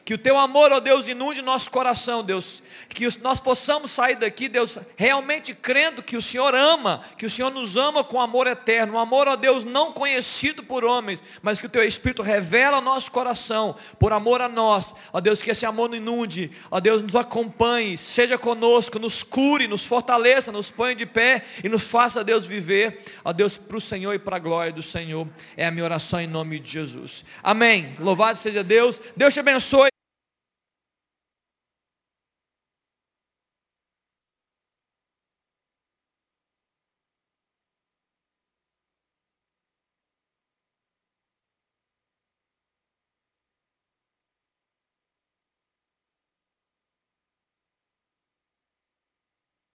[0.08, 2.62] Que o teu amor, ó Deus, inunde nosso coração, Deus.
[2.88, 7.50] Que nós possamos sair daqui, Deus, realmente crendo que o Senhor ama, que o Senhor
[7.50, 8.94] nos ama com amor eterno.
[8.94, 12.82] Um amor, ó Deus, não conhecido por homens, mas que o teu Espírito revela ao
[12.82, 14.94] nosso coração, por amor a nós.
[15.12, 16.52] Ó Deus, que esse amor nos inunde.
[16.70, 21.68] Ó Deus, nos acompanhe, seja conosco, nos cure, nos fortaleça, nos ponha de pé e
[21.68, 23.04] nos faça, Deus, viver.
[23.22, 25.28] Ó Deus, para o Senhor e para a glória do Senhor.
[25.54, 27.26] É a minha oração em nome de Jesus.
[27.42, 27.94] Amém.
[28.00, 28.98] Louvado seja Deus.
[29.14, 29.97] Deus te abençoe.